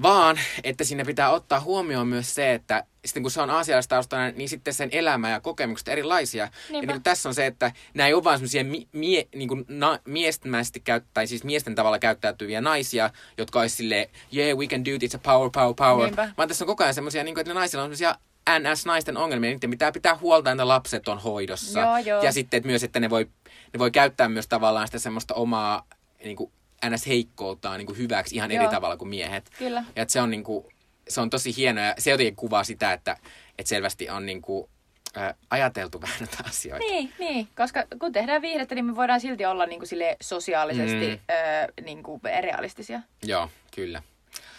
[0.01, 4.49] Vaan, että sinne pitää ottaa huomioon myös se, että sitten kun se on aasialaistaustainen, niin
[4.49, 6.45] sitten sen elämä ja kokemukset erilaisia.
[6.45, 6.75] Niinpä.
[6.75, 9.49] Ja niin kuin tässä on se, että nämä ei ole vain semmoisia mie, mie, niin
[9.49, 14.67] kuin na, miestämäisesti käyt, tai siis miesten tavalla käyttäytyviä naisia, jotka olisi silleen, yeah, we
[14.67, 16.05] can do this, a power, power, power.
[16.05, 16.31] Niinpä.
[16.37, 18.15] Vaan tässä on koko ajan semmoisia, niin kuin, että naisilla on semmoisia
[18.59, 21.79] NS-naisten ongelmia, niiden pitää pitää huolta, että lapset on hoidossa.
[21.79, 22.23] Joo, joo.
[22.23, 23.29] Ja sitten että myös, että ne voi,
[23.73, 25.85] ne voi käyttää myös tavallaan sitä semmoista omaa
[26.23, 26.51] niin kuin
[26.85, 28.63] NS-heikkouttaan niin kuin hyväksi ihan joo.
[28.63, 29.49] eri tavalla kuin miehet.
[29.57, 29.83] Kyllä.
[29.95, 30.65] Ja että se on, niin kuin,
[31.07, 33.17] se on tosi hienoa ja se jotenkin kuvaa sitä, että,
[33.57, 34.69] että selvästi on niin kuin,
[35.49, 36.85] ajateltu vähän näitä asioita.
[36.85, 41.07] Niin, niin, koska kun tehdään viihdettä, niin me voidaan silti olla niin kuin sille sosiaalisesti
[41.07, 41.19] mm.
[41.29, 42.99] ää, niin kuin realistisia.
[43.23, 44.03] Joo, kyllä.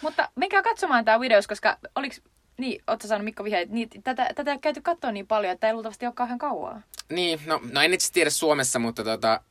[0.01, 2.15] Mutta menkää katsomaan tämä videos, koska oliko
[2.59, 3.69] niin, ootko saanut Mikko vihjeet?
[3.69, 6.81] Niin, tätä, tätä on käyty katsoa niin paljon, että ei luultavasti ole kauhean kauaa.
[7.09, 9.41] Niin, no, no en itse tiedä Suomessa, mutta tota,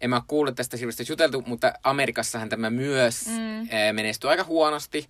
[0.00, 3.68] en mä kuullut tästä hirveästi juteltu, mutta Amerikassahan tämä myös mm.
[3.70, 5.08] ää, menestyy aika huonosti.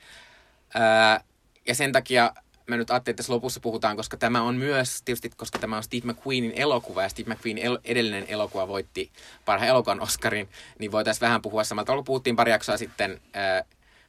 [0.74, 1.24] Ää,
[1.66, 2.32] ja sen takia
[2.66, 5.82] mä nyt ajattelin, että tässä lopussa puhutaan, koska tämä on myös, tietysti koska tämä on
[5.82, 9.12] Steve McQueenin elokuva, ja Steve McQueenin el- edellinen elokuva voitti
[9.44, 11.94] parhaan elokuvan Oscarin, niin voitaisiin vähän puhua samalta.
[11.94, 13.64] Kun puhuttiin pari jaksoa sitten ää,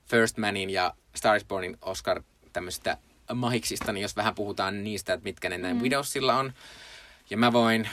[0.06, 2.24] First Manin ja Star is Bornin Oscar
[2.54, 2.98] tämmöistä
[3.34, 5.84] mahiksista, niin jos vähän puhutaan niistä, että mitkä ne näin mm.
[5.84, 6.54] videosilla on.
[7.30, 7.90] Ja mä voin...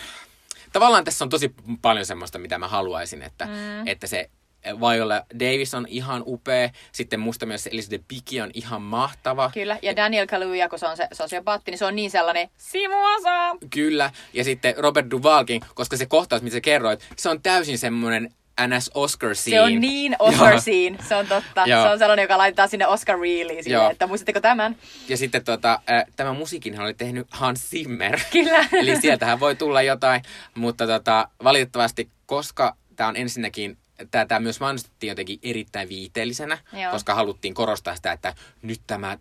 [0.73, 3.87] Tavallaan tässä on tosi paljon semmoista, mitä mä haluaisin, että, mm.
[3.87, 4.31] että se
[4.67, 6.71] Viola Davis on ihan upea.
[6.93, 9.51] Sitten musta myös Elizabeth Piki on ihan mahtava.
[9.55, 13.57] Kyllä, ja Daniel Kaluuya, kun se on se sosiopaatti, niin se on niin sellainen simuasa.
[13.71, 18.35] Kyllä, ja sitten Robert Duvalkin, koska se kohtaus, mitä sä kerroit, se on täysin semmoinen
[18.67, 19.57] NS Oscar scene.
[19.57, 21.65] Se on niin Oscar scene, se on totta.
[21.67, 24.77] Se on sellainen, joka laitetaan sinne Oscar Reeliin sille, että muistatteko tämän?
[25.09, 28.21] Ja sitten tota, äh, tämän musiikin oli tehnyt Hans Zimmer.
[28.33, 28.69] Kyllä.
[28.81, 30.23] Eli sieltähän voi tulla jotain,
[30.55, 33.79] mutta tota, valitettavasti, koska tämä on ensinnäkin
[34.11, 36.93] Tämä myös mainostettiin jotenkin erittäin viiteellisenä, Joo.
[36.93, 39.19] koska haluttiin korostaa sitä, että nyt tämä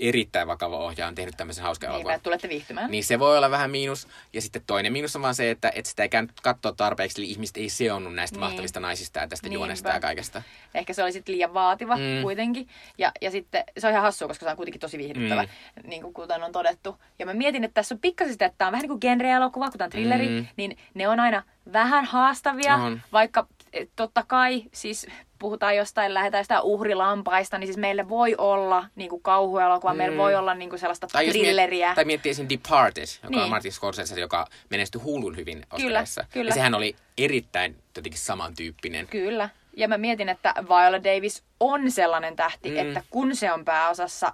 [0.00, 2.20] erittäin vakava ohjaaja on tehnyt tämmöisen hauskan niin, elokuvan.
[2.20, 2.90] tulette viihtymään.
[2.90, 4.08] Niin se voi olla vähän miinus.
[4.32, 7.30] Ja sitten toinen miinus on vaan se, että, että sitä ei käynyt katsoa tarpeeksi, eli
[7.30, 8.40] ihmiset ei seonnut näistä niin.
[8.40, 9.54] mahtavista naisista ja tästä Niinpä.
[9.54, 10.42] juonesta ja kaikesta.
[10.74, 12.22] Ehkä se oli sitten liian vaativa mm.
[12.22, 12.68] kuitenkin.
[12.98, 15.88] Ja, ja sitten se on ihan hassua, koska se on kuitenkin tosi viihdyttävä, mm.
[15.88, 16.96] niin kuin kuten on todettu.
[17.18, 19.70] Ja mä mietin, että tässä on pikkasen sitä, että tämä on vähän niin kuin genre-elokuva,
[19.70, 20.46] kun tämä on thrilleri, mm.
[20.56, 21.42] niin ne on aina
[21.72, 23.00] vähän haastavia, on.
[23.12, 25.06] vaikka eh, totta kai siis
[25.40, 29.98] puhutaan jostain, lähdetään sitä uhrilampaista, niin siis meille voi olla niin kuin kauhuelokuva, mm.
[29.98, 31.86] meillä voi olla niin kuin sellaista tai thrilleriä.
[31.86, 32.46] Miet, tai miettii esim.
[32.48, 33.42] Departed, joka niin.
[33.42, 36.20] on Martin Scorsese, joka menestyi huulun hyvin Oscarissa.
[36.20, 36.48] Kyllä, kyllä.
[36.48, 39.06] Ja sehän oli erittäin jotenkin samantyyppinen.
[39.06, 39.48] Kyllä.
[39.76, 42.76] Ja mä mietin, että Viola Davis on sellainen tähti, mm.
[42.76, 44.32] että kun se on pääosassa,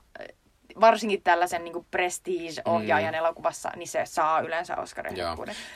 [0.81, 3.19] varsinkin tällaisen niin prestige-ohjaajan mm.
[3.19, 5.17] elokuvassa, niin se saa yleensä Oscarin.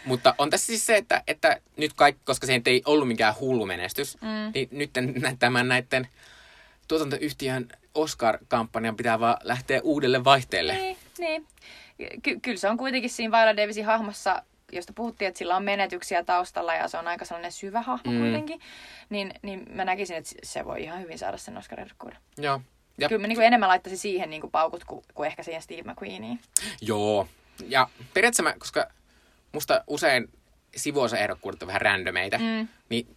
[0.05, 3.67] Mutta on tässä siis se, että, että nyt kaikki, koska se ei ollut mikään hullu
[3.67, 4.29] menestys, mm.
[4.55, 4.91] niin nyt
[5.39, 6.09] tämän näiden
[6.89, 10.73] tuotantoyhtiön Oscar-kampanjan pitää vaan lähteä uudelle vaihteelle.
[10.73, 11.47] Niin, niin.
[12.23, 14.43] Ky- kyllä se on kuitenkin siinä Viola Davisin hahmossa
[14.73, 18.21] josta puhuttiin, että sillä on menetyksiä taustalla ja se on aika sellainen syvä hahmo mm.
[18.21, 18.61] kuitenkin,
[19.11, 21.81] niin, niin mä näkisin, että se voi ihan hyvin saada sen Oscar
[22.39, 22.61] Joo.
[23.01, 23.09] Ja...
[23.09, 25.93] Kyllä mä niin kuin enemmän laittaisin siihen niin kuin paukut kuin, kuin ehkä siihen Steve
[25.93, 26.41] McQueeniin.
[26.81, 27.29] Joo.
[27.69, 28.87] Ja periaatteessa mä, koska
[29.53, 30.29] musta usein
[30.77, 32.69] sivuosa ehdokkuudet on vähän randomeita, mm.
[32.89, 33.17] niin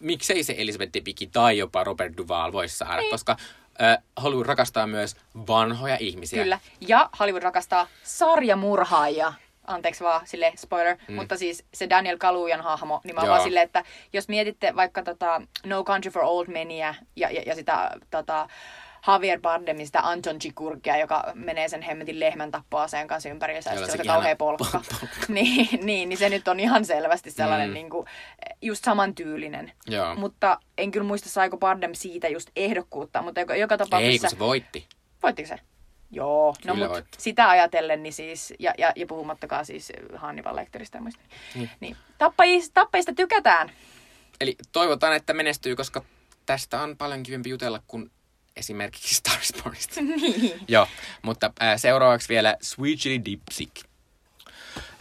[0.00, 3.10] miksei se Elizabeth Debicki tai jopa Robert Duval voisi saada, niin.
[3.10, 3.36] koska
[3.82, 5.16] äh, Hollywood rakastaa myös
[5.46, 6.42] vanhoja ihmisiä.
[6.42, 9.32] Kyllä, ja Hollywood rakastaa sarjamurhaajia
[9.66, 11.14] anteeksi vaan, sille spoiler, mm.
[11.14, 15.42] mutta siis se Daniel Kaluujan hahmo, niin mä vaan silleen, että jos mietitte vaikka tota
[15.66, 18.48] No Country for Old Menia ja, ja, ja sitä tota,
[19.06, 23.70] Javier Bardemin sitä Anton Chikurkia, joka menee sen hemmetin lehmän tappoaseen kanssa ympäri ja se
[23.70, 24.80] on se kauhea polkka.
[25.28, 27.74] niin, niin, niin, se nyt on ihan selvästi sellainen mm.
[27.74, 28.06] niin kuin,
[28.62, 29.72] just samantyylinen.
[29.86, 30.14] Joo.
[30.14, 34.12] Mutta en kyllä muista saiko Bardem siitä just ehdokkuutta, mutta joka, joka tapauksessa...
[34.12, 34.86] Ei, kun se voitti.
[35.22, 35.58] Voittiko se?
[36.10, 41.02] Joo, no mutta sitä ajatellen, niin siis, ja, ja, ja puhumattakaan siis Hannibal Lecteristä ja
[41.02, 41.22] muista.
[41.54, 41.70] Niin.
[41.80, 41.96] niin.
[42.18, 43.70] Tappajista, tappajista tykätään.
[44.40, 46.04] Eli toivotaan, että menestyy, koska
[46.46, 48.10] tästä on paljon kivempi jutella kuin
[48.56, 50.00] esimerkiksi Star Sportista.
[50.22, 50.60] niin.
[50.68, 50.86] Joo,
[51.22, 53.70] mutta äh, seuraavaksi vielä Sweet Chili Dipsic.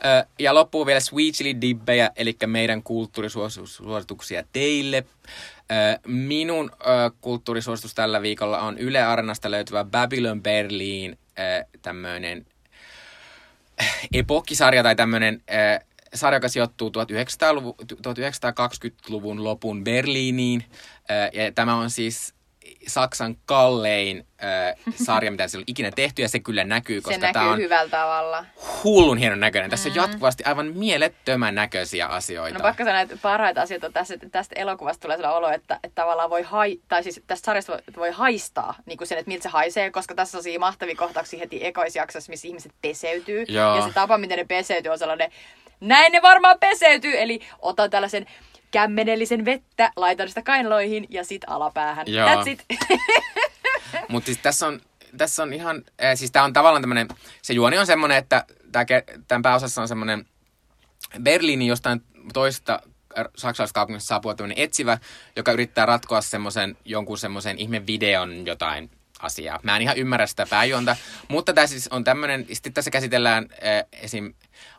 [0.05, 5.05] Äh, ja loppuu vielä Sweet Chili Dibbejä, eli meidän kulttuurisuosituksia teille.
[5.71, 6.77] Äh, minun äh,
[7.21, 12.45] kulttuurisuositus tällä viikolla on Yle Arnasta löytyvä Babylon Berlin äh, tämmöinen
[14.13, 15.43] epokkisarja tai tämmöinen
[16.13, 20.65] sarja, joka sijoittuu 1920-luvun lopun Berliiniin.
[21.33, 22.33] Ja tämä on siis
[22.87, 27.33] Saksan kallein äh, sarja, mitä siellä on ikinä tehty, ja se kyllä näkyy, koska se
[27.33, 28.45] tämä on hyvällä tavalla.
[28.83, 29.69] hullun hienon näköinen.
[29.69, 30.03] Tässä mm-hmm.
[30.03, 32.57] on jatkuvasti aivan mielettömän näköisiä asioita.
[32.57, 35.79] No pakko sanoa, että parhaita asioita on tässä, että tästä elokuvasta tulee sellainen olo, että,
[35.83, 39.29] että tavallaan voi, hai, tai siis tästä sarjasta voi, voi haistaa niin kuin sen, että
[39.29, 43.45] miltä se haisee, koska tässä on siinä mahtavia kohtauksia heti ekoisjaksossa, missä ihmiset peseytyy.
[43.47, 43.75] Joo.
[43.75, 45.31] Ja se tapa, miten ne peseytyy, on sellainen,
[45.79, 47.21] näin ne varmaan peseytyy.
[47.21, 48.25] Eli otan tällaisen
[48.71, 52.07] kämmenellisen vettä, laitan sitä kainaloihin ja sit alapäähän.
[52.07, 52.27] Joo.
[52.27, 52.65] That's it.
[54.09, 54.81] Mutta siis tässä on,
[55.17, 57.07] tässä on ihan, äh, siis tää on tavallaan tämmönen,
[57.41, 58.45] se juoni on semmonen, että
[59.27, 60.25] tämän pääosassa on semmonen
[61.21, 62.01] Berliinin jostain
[62.33, 62.79] toista
[63.35, 64.97] saksalaiskaupungissa saapua tämmöinen etsivä,
[65.35, 69.59] joka yrittää ratkoa semmoisen, jonkun semmoisen ihme videon jotain asiaa.
[69.63, 70.95] Mä en ihan ymmärrä sitä pääjuonta,
[71.27, 74.33] mutta tässä siis on tämmöinen, sitten tässä käsitellään äh, esim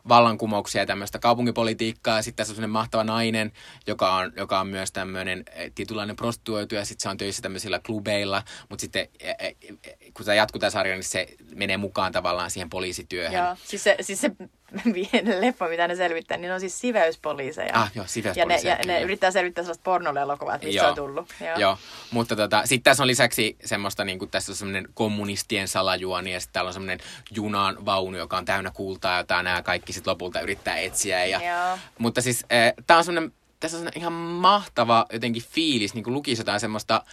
[0.07, 2.21] vallankumouksia ja tämmöistä kaupunkipolitiikkaa.
[2.21, 3.51] Sitten tässä on sellainen mahtava nainen,
[3.87, 7.79] joka on, joka on myös tämmöinen eh, tietynlainen prostituoitu ja sitten se on töissä tämmöisillä
[7.85, 8.43] klubeilla.
[8.69, 9.55] Mutta sitten eh,
[10.13, 13.45] kun tämä jatkuu tämä sarja, niin se menee mukaan tavallaan siihen poliisityöhön.
[13.45, 14.31] Joo, siis se, siis se
[15.39, 17.71] leffa, mitä ne selvittää, niin on siis siveyspoliiseja.
[17.73, 18.73] Ah, joo, siveyspoliiseja.
[18.73, 20.89] Ja ne, ja ne yrittää selvittää sellaista pornolelokuvaa, että mistä joo.
[20.89, 21.33] on tullut.
[21.41, 21.77] Joo, joo.
[22.11, 26.39] mutta tota, sitten tässä on lisäksi semmoista, niin kuin tässä on semmoinen kommunistien salajuoni ja
[26.39, 26.99] sitten täällä on semmoinen
[27.31, 31.25] junan vaunu, joka on täynnä kultaa, jota nämä kaikki sitten lopulta yrittää etsiä.
[31.25, 31.77] Ja, joo.
[31.97, 36.39] Mutta siis äh, tämä on semmoinen, tässä on ihan mahtava jotenkin fiilis, niin kuin lukisi
[36.39, 37.03] jotain semmoista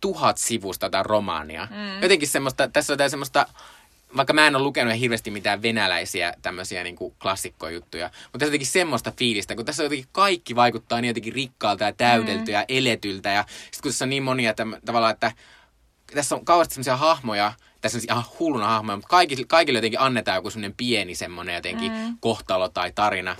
[0.00, 1.68] tuhat sivusta tai romaania.
[1.70, 2.02] Mm.
[2.02, 3.46] Jotenkin semmoista, tässä on jotain semmoista
[4.16, 8.48] vaikka mä en ole lukenut hirveästi mitään venäläisiä tämmöisiä niin kuin klassikkojuttuja, mutta tässä on
[8.48, 12.52] jotenkin semmoista fiilistä, kun tässä jotenkin kaikki vaikuttaa niin jotenkin rikkaalta ja täydeltä mm.
[12.52, 13.30] ja eletyltä.
[13.30, 15.32] Ja sitten kun tässä on niin monia täm, tavallaan, että
[16.14, 20.36] tässä on kauheasti semmoisia hahmoja, tässä on ihan hulluna hahmoja, mutta kaikille, kaikille jotenkin annetaan
[20.36, 22.16] joku semmoinen pieni semmoinen jotenkin mm.
[22.20, 23.36] kohtalo tai tarina.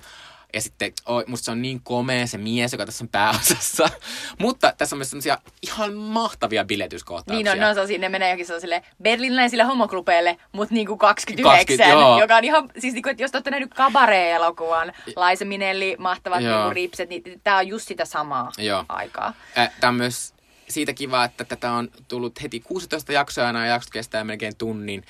[0.57, 3.89] Ja sitten oi, musta se on niin komea se mies, joka tässä on pääosassa.
[4.43, 7.55] Mutta tässä on myös sellaisia ihan mahtavia biletyskohtauksia.
[7.55, 12.21] Niin on, no, on ne menee jokin sellaisille berlinläisille homoklubeille, mutta niin kuin 29, 20,
[12.21, 16.39] joka on ihan, siis niin kuin, että jos te olette nähnyt kabaree-elokuvan, Laisa Minelli, mahtavat
[16.39, 18.85] niin kuin ripset, niin tämä on just sitä samaa joo.
[18.89, 19.35] aikaa.
[19.81, 20.35] Tämä on myös
[20.69, 25.05] siitä kiva, että tätä on tullut heti 16 jaksoa ja nämä jaksot kestää melkein tunnin.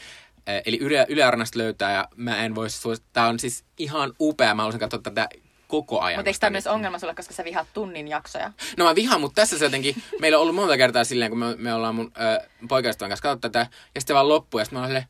[0.67, 3.11] Eli Yle, Yle Arnasta löytää ja mä en voi suosittaa.
[3.13, 4.55] Tämä on siis ihan upea.
[4.55, 5.29] Mä haluaisin katsoa tätä
[5.69, 6.19] koko ajan.
[6.19, 8.53] Mutta eikö tämä myös ongelma sulle, koska sä vihaat tunnin jaksoja?
[8.77, 11.57] No mä vihaan, mutta tässä se jotenkin, meillä on ollut monta kertaa silleen, kun me,
[11.57, 14.81] me ollaan mun äh, poikaystävän kanssa katsottu tätä, ja sitten vaan loppuu, ja sitten mä
[14.81, 15.09] oon silleen,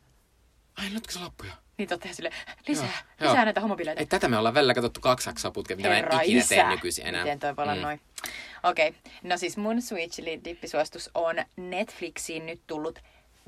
[0.77, 1.51] ai nytkö se loppu jo?
[1.77, 2.31] Niin totta sille,
[2.67, 3.45] lisää, joo, lisää joo.
[3.45, 3.99] näitä homobileitä.
[3.99, 6.55] Ei, tätä me ollaan välillä katsottu kaksi jaksoa putkeen, mitä Herra mä en ikinä isä.
[6.55, 7.23] tee nykyisin enää.
[7.23, 7.81] Miten toi voi olla mm.
[7.81, 8.01] noin?
[8.63, 9.01] Okei, okay.
[9.23, 12.99] no siis mun Sweet Chili dippisuositus on Netflixiin nyt tullut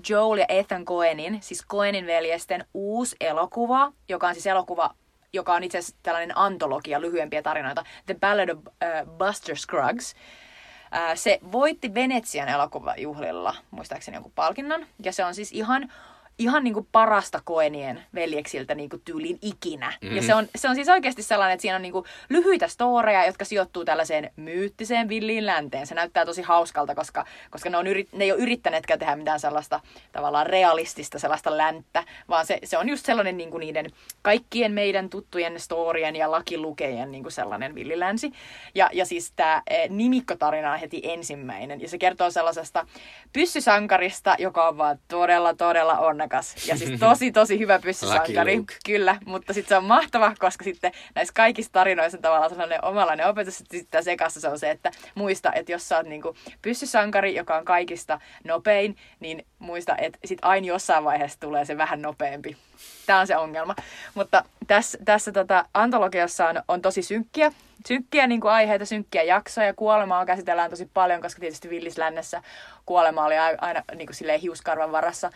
[0.09, 4.93] Joel ja Ethan Coenin, siis Coenin veljesten uusi elokuva, joka on siis elokuva,
[5.33, 10.13] joka on itse asiassa tällainen antologia, lyhyempiä tarinoita, The Ballad of uh, Buster Scruggs.
[10.13, 15.91] Uh, se voitti Venetsian elokuvajuhlilla, muistaakseni jonkun palkinnon, ja se on siis ihan
[16.39, 19.93] ihan niinku parasta koenien veljeksiltä niinku tyylin ikinä.
[20.01, 20.17] Mm-hmm.
[20.17, 23.45] Ja se on, se on siis oikeasti sellainen, että siinä on niinku lyhyitä storeja, jotka
[23.45, 25.87] sijoittuu tällaiseen myyttiseen villiin länteen.
[25.87, 29.39] Se näyttää tosi hauskalta, koska, koska ne, on yrit, ne ei ole yrittäneetkään tehdä mitään
[29.39, 29.79] sellaista
[30.11, 35.59] tavallaan realistista sellaista länttä, vaan se, se on just sellainen niinku niiden kaikkien meidän tuttujen
[35.59, 38.31] storien ja lakilukejien niinku sellainen villilänsi.
[38.75, 41.81] Ja, ja siis tämä e, nimikkotarina on heti ensimmäinen.
[41.81, 42.87] Ja se kertoo sellaisesta
[43.33, 46.28] pyssysankarista, joka on vaan todella, todella onnekas.
[46.67, 48.63] Ja siis tosi, tosi hyvä pyssysankari.
[48.85, 53.27] Kyllä, mutta sitten se on mahtava, koska sitten näissä kaikissa tarinoissa on tavallaan sellainen omalainen
[53.27, 57.35] opetus, että sitten sekassa se on se, että muista, että jos sä oot niinku pyssysankari,
[57.35, 62.57] joka on kaikista nopein, niin muista, että sit aina jossain vaiheessa tulee se vähän nopeampi.
[63.05, 63.75] Tämä on se ongelma.
[64.13, 67.51] Mutta tässä, tässä tota, antologiassa on, on tosi synkkiä,
[67.87, 69.73] synkkiä niin kuin aiheita, synkkiä jaksoja.
[69.73, 72.43] Kuolemaa käsitellään tosi paljon, koska tietysti Villislännessä
[72.85, 75.31] kuolema oli aina niin kuin hiuskarvan varassa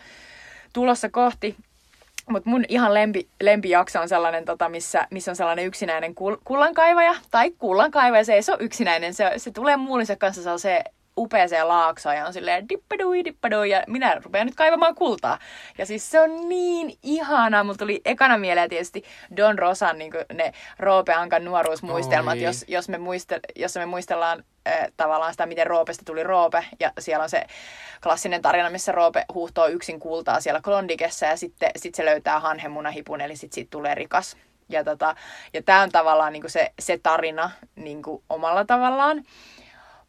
[0.74, 1.56] tulossa kohti.
[2.30, 7.14] Mutta mun ihan lempi, lempijakso on sellainen, tota, missä, missä on sellainen yksinäinen kul- kullankaivaja.
[7.30, 9.14] Tai kullankaivaja, se ei se ole yksinäinen.
[9.14, 10.84] Se, se tulee muulisen kanssa se
[11.18, 15.38] upeeseen laaksoon ja on silleen dippadui, dippadui ja minä rupean nyt kaivamaan kultaa.
[15.78, 17.64] Ja siis se on niin ihanaa.
[17.64, 19.04] Mulla tuli ekana mieleen tietysti
[19.36, 24.92] Don Rosan niin ne Roope Ankan nuoruusmuistelmat, jos, jos, me muistel, jos me muistellaan äh,
[24.96, 26.64] tavallaan sitä, miten Roopesta tuli Roope.
[26.80, 27.46] Ja siellä on se
[28.02, 33.20] klassinen tarina, missä Roope huuhtoo yksin kultaa siellä Klondikessa ja sitten sit se löytää hanhemunahipun,
[33.20, 34.36] eli sitten siitä tulee rikas.
[34.68, 35.14] Ja, tota,
[35.52, 39.22] ja tämä on tavallaan niin se, se tarina niin omalla tavallaan.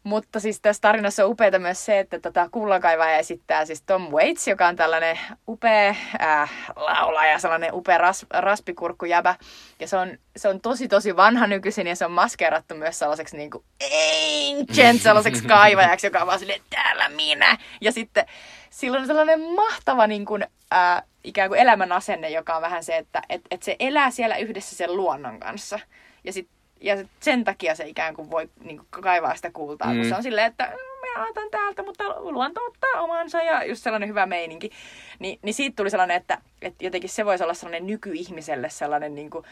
[0.06, 4.48] Mutta siis tässä tarinassa on upeaa myös se, että tota kullankaivaja esittää siis Tom Waits,
[4.48, 9.34] joka on tällainen upea äh, laulaja, sellainen upea ras, raspikurkkujäbä.
[9.80, 13.36] Ja se on, se on tosi tosi vanha nykyisin ja se on maskerattu myös sellaiseksi
[13.36, 17.58] niin kuin ancient, sellaiseksi kaivajaksi, joka on vaan silleen, täällä minä.
[17.80, 18.26] Ja sitten
[18.70, 22.96] sillä on sellainen mahtava niin kuin, äh, ikään kuin elämän asenne, joka on vähän se,
[22.96, 25.78] että et, et se elää siellä yhdessä sen luonnon kanssa.
[26.24, 29.96] Ja sitten ja sen takia se ikään kuin voi niin kuin kaivaa sitä kultaa, mm.
[29.96, 30.72] kun se on silleen, että
[31.16, 34.70] mä otan täältä, mutta luonto ottaa omansa ja just sellainen hyvä meininki.
[35.18, 39.30] Ni, niin siitä tuli sellainen, että, että jotenkin se voisi olla sellainen nykyihmiselle sellainen niin
[39.30, 39.44] kuin,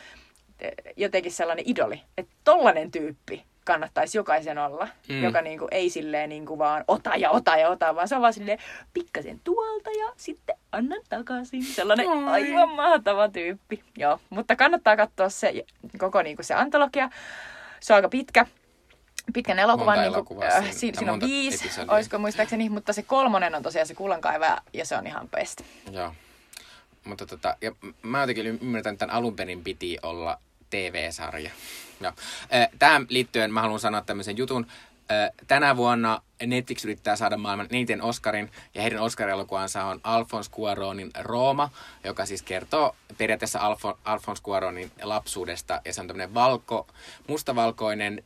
[0.97, 2.01] jotenkin sellainen idoli.
[2.19, 5.23] Että tollainen tyyppi kannattaisi jokaisen olla, mm.
[5.23, 8.33] joka niinku, ei silleen niinku vaan ota ja ota ja ota, vaan se on vaan
[8.33, 8.59] silleen
[8.95, 11.65] pikkasen tuolta ja sitten annan takaisin.
[11.65, 12.25] Sellainen Oi.
[12.25, 13.85] aivan mahtava tyyppi.
[13.97, 15.65] Joo, mutta kannattaa katsoa se
[15.99, 17.11] koko niinku, se antologia.
[17.81, 18.47] Se on aika pitkä.
[19.33, 21.95] Pitkän elokuvan, niin kuin, äh, siinä, siinä on viisi, episodia.
[21.95, 25.61] olisiko muistaakseni, mutta se kolmonen on tosiaan se kullankaiva ja se on ihan best.
[25.91, 26.15] Joo.
[27.05, 30.39] Mutta tota, ja mä jotenkin ymmärrän, että tämän alun perin piti olla
[30.71, 31.51] TV-sarja.
[32.01, 32.13] No.
[32.79, 34.67] Tähän liittyen mä haluan sanoa tämmöisen jutun.
[35.47, 41.71] Tänä vuonna Netflix yrittää saada maailman eniten Oscarin, ja heidän Oscar-elokuvansa on Alphonse Cuaronin Rooma,
[42.05, 46.87] joka siis kertoo periaatteessa Alfo, Alphonse Cuaronin lapsuudesta, ja se on tämmöinen valko,
[47.27, 48.25] mustavalkoinen,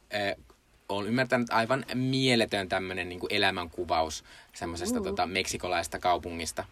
[0.89, 5.05] on ymmärtänyt aivan mieletön tämmöinen niin elämänkuvaus semmoisesta uh.
[5.05, 6.65] tota, meksikolaista kaupungista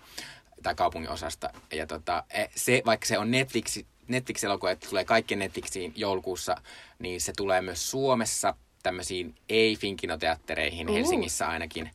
[0.63, 1.51] tai kaupungin osasta.
[1.73, 3.79] Ja tota, e, se, vaikka se on Netflix,
[4.09, 6.57] Netflix-elokuva, että tulee kaikkien Netflixiin joulukuussa,
[6.99, 10.95] niin se tulee myös Suomessa tämmöisiin ei-finkinoteattereihin, uh.
[10.97, 11.91] Helsingissä ainakin,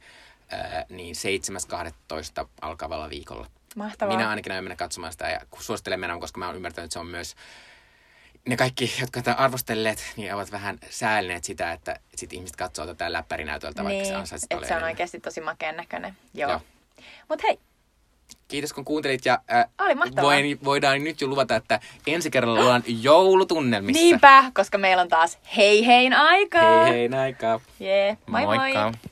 [0.49, 1.15] ää, niin
[2.43, 2.47] 7.12.
[2.61, 3.47] alkavalla viikolla.
[3.75, 4.15] Mahtavaa.
[4.15, 6.99] Minä ainakin näin mennä katsomaan sitä ja suosittelen mennä, koska mä oon ymmärtänyt, että se
[6.99, 7.35] on myös
[8.45, 13.13] ne kaikki, jotka tätä arvostelleet, niin ovat vähän säällineet sitä, että sit ihmiset katsoo tätä
[13.13, 16.17] läppärinäytöltä, niin, vaikka se ansaisi paljon se on oikeasti tosi makeen näköinen.
[16.33, 16.51] Joo.
[16.51, 16.61] Joo.
[17.29, 17.59] Mut hei,
[18.51, 20.23] Kiitos kun kuuntelit ja äh, Oli mahtavaa.
[20.23, 24.01] voin, voidaan nyt jo luvata, että ensi kerralla ollaan joulutunnelmissa.
[24.01, 26.83] Niinpä, koska meillä on taas hei hein aikaa.
[26.85, 27.59] Hei hein aikaa.
[27.79, 28.17] Jee, yeah.
[28.27, 28.83] moi Moikka.
[28.83, 29.10] moi.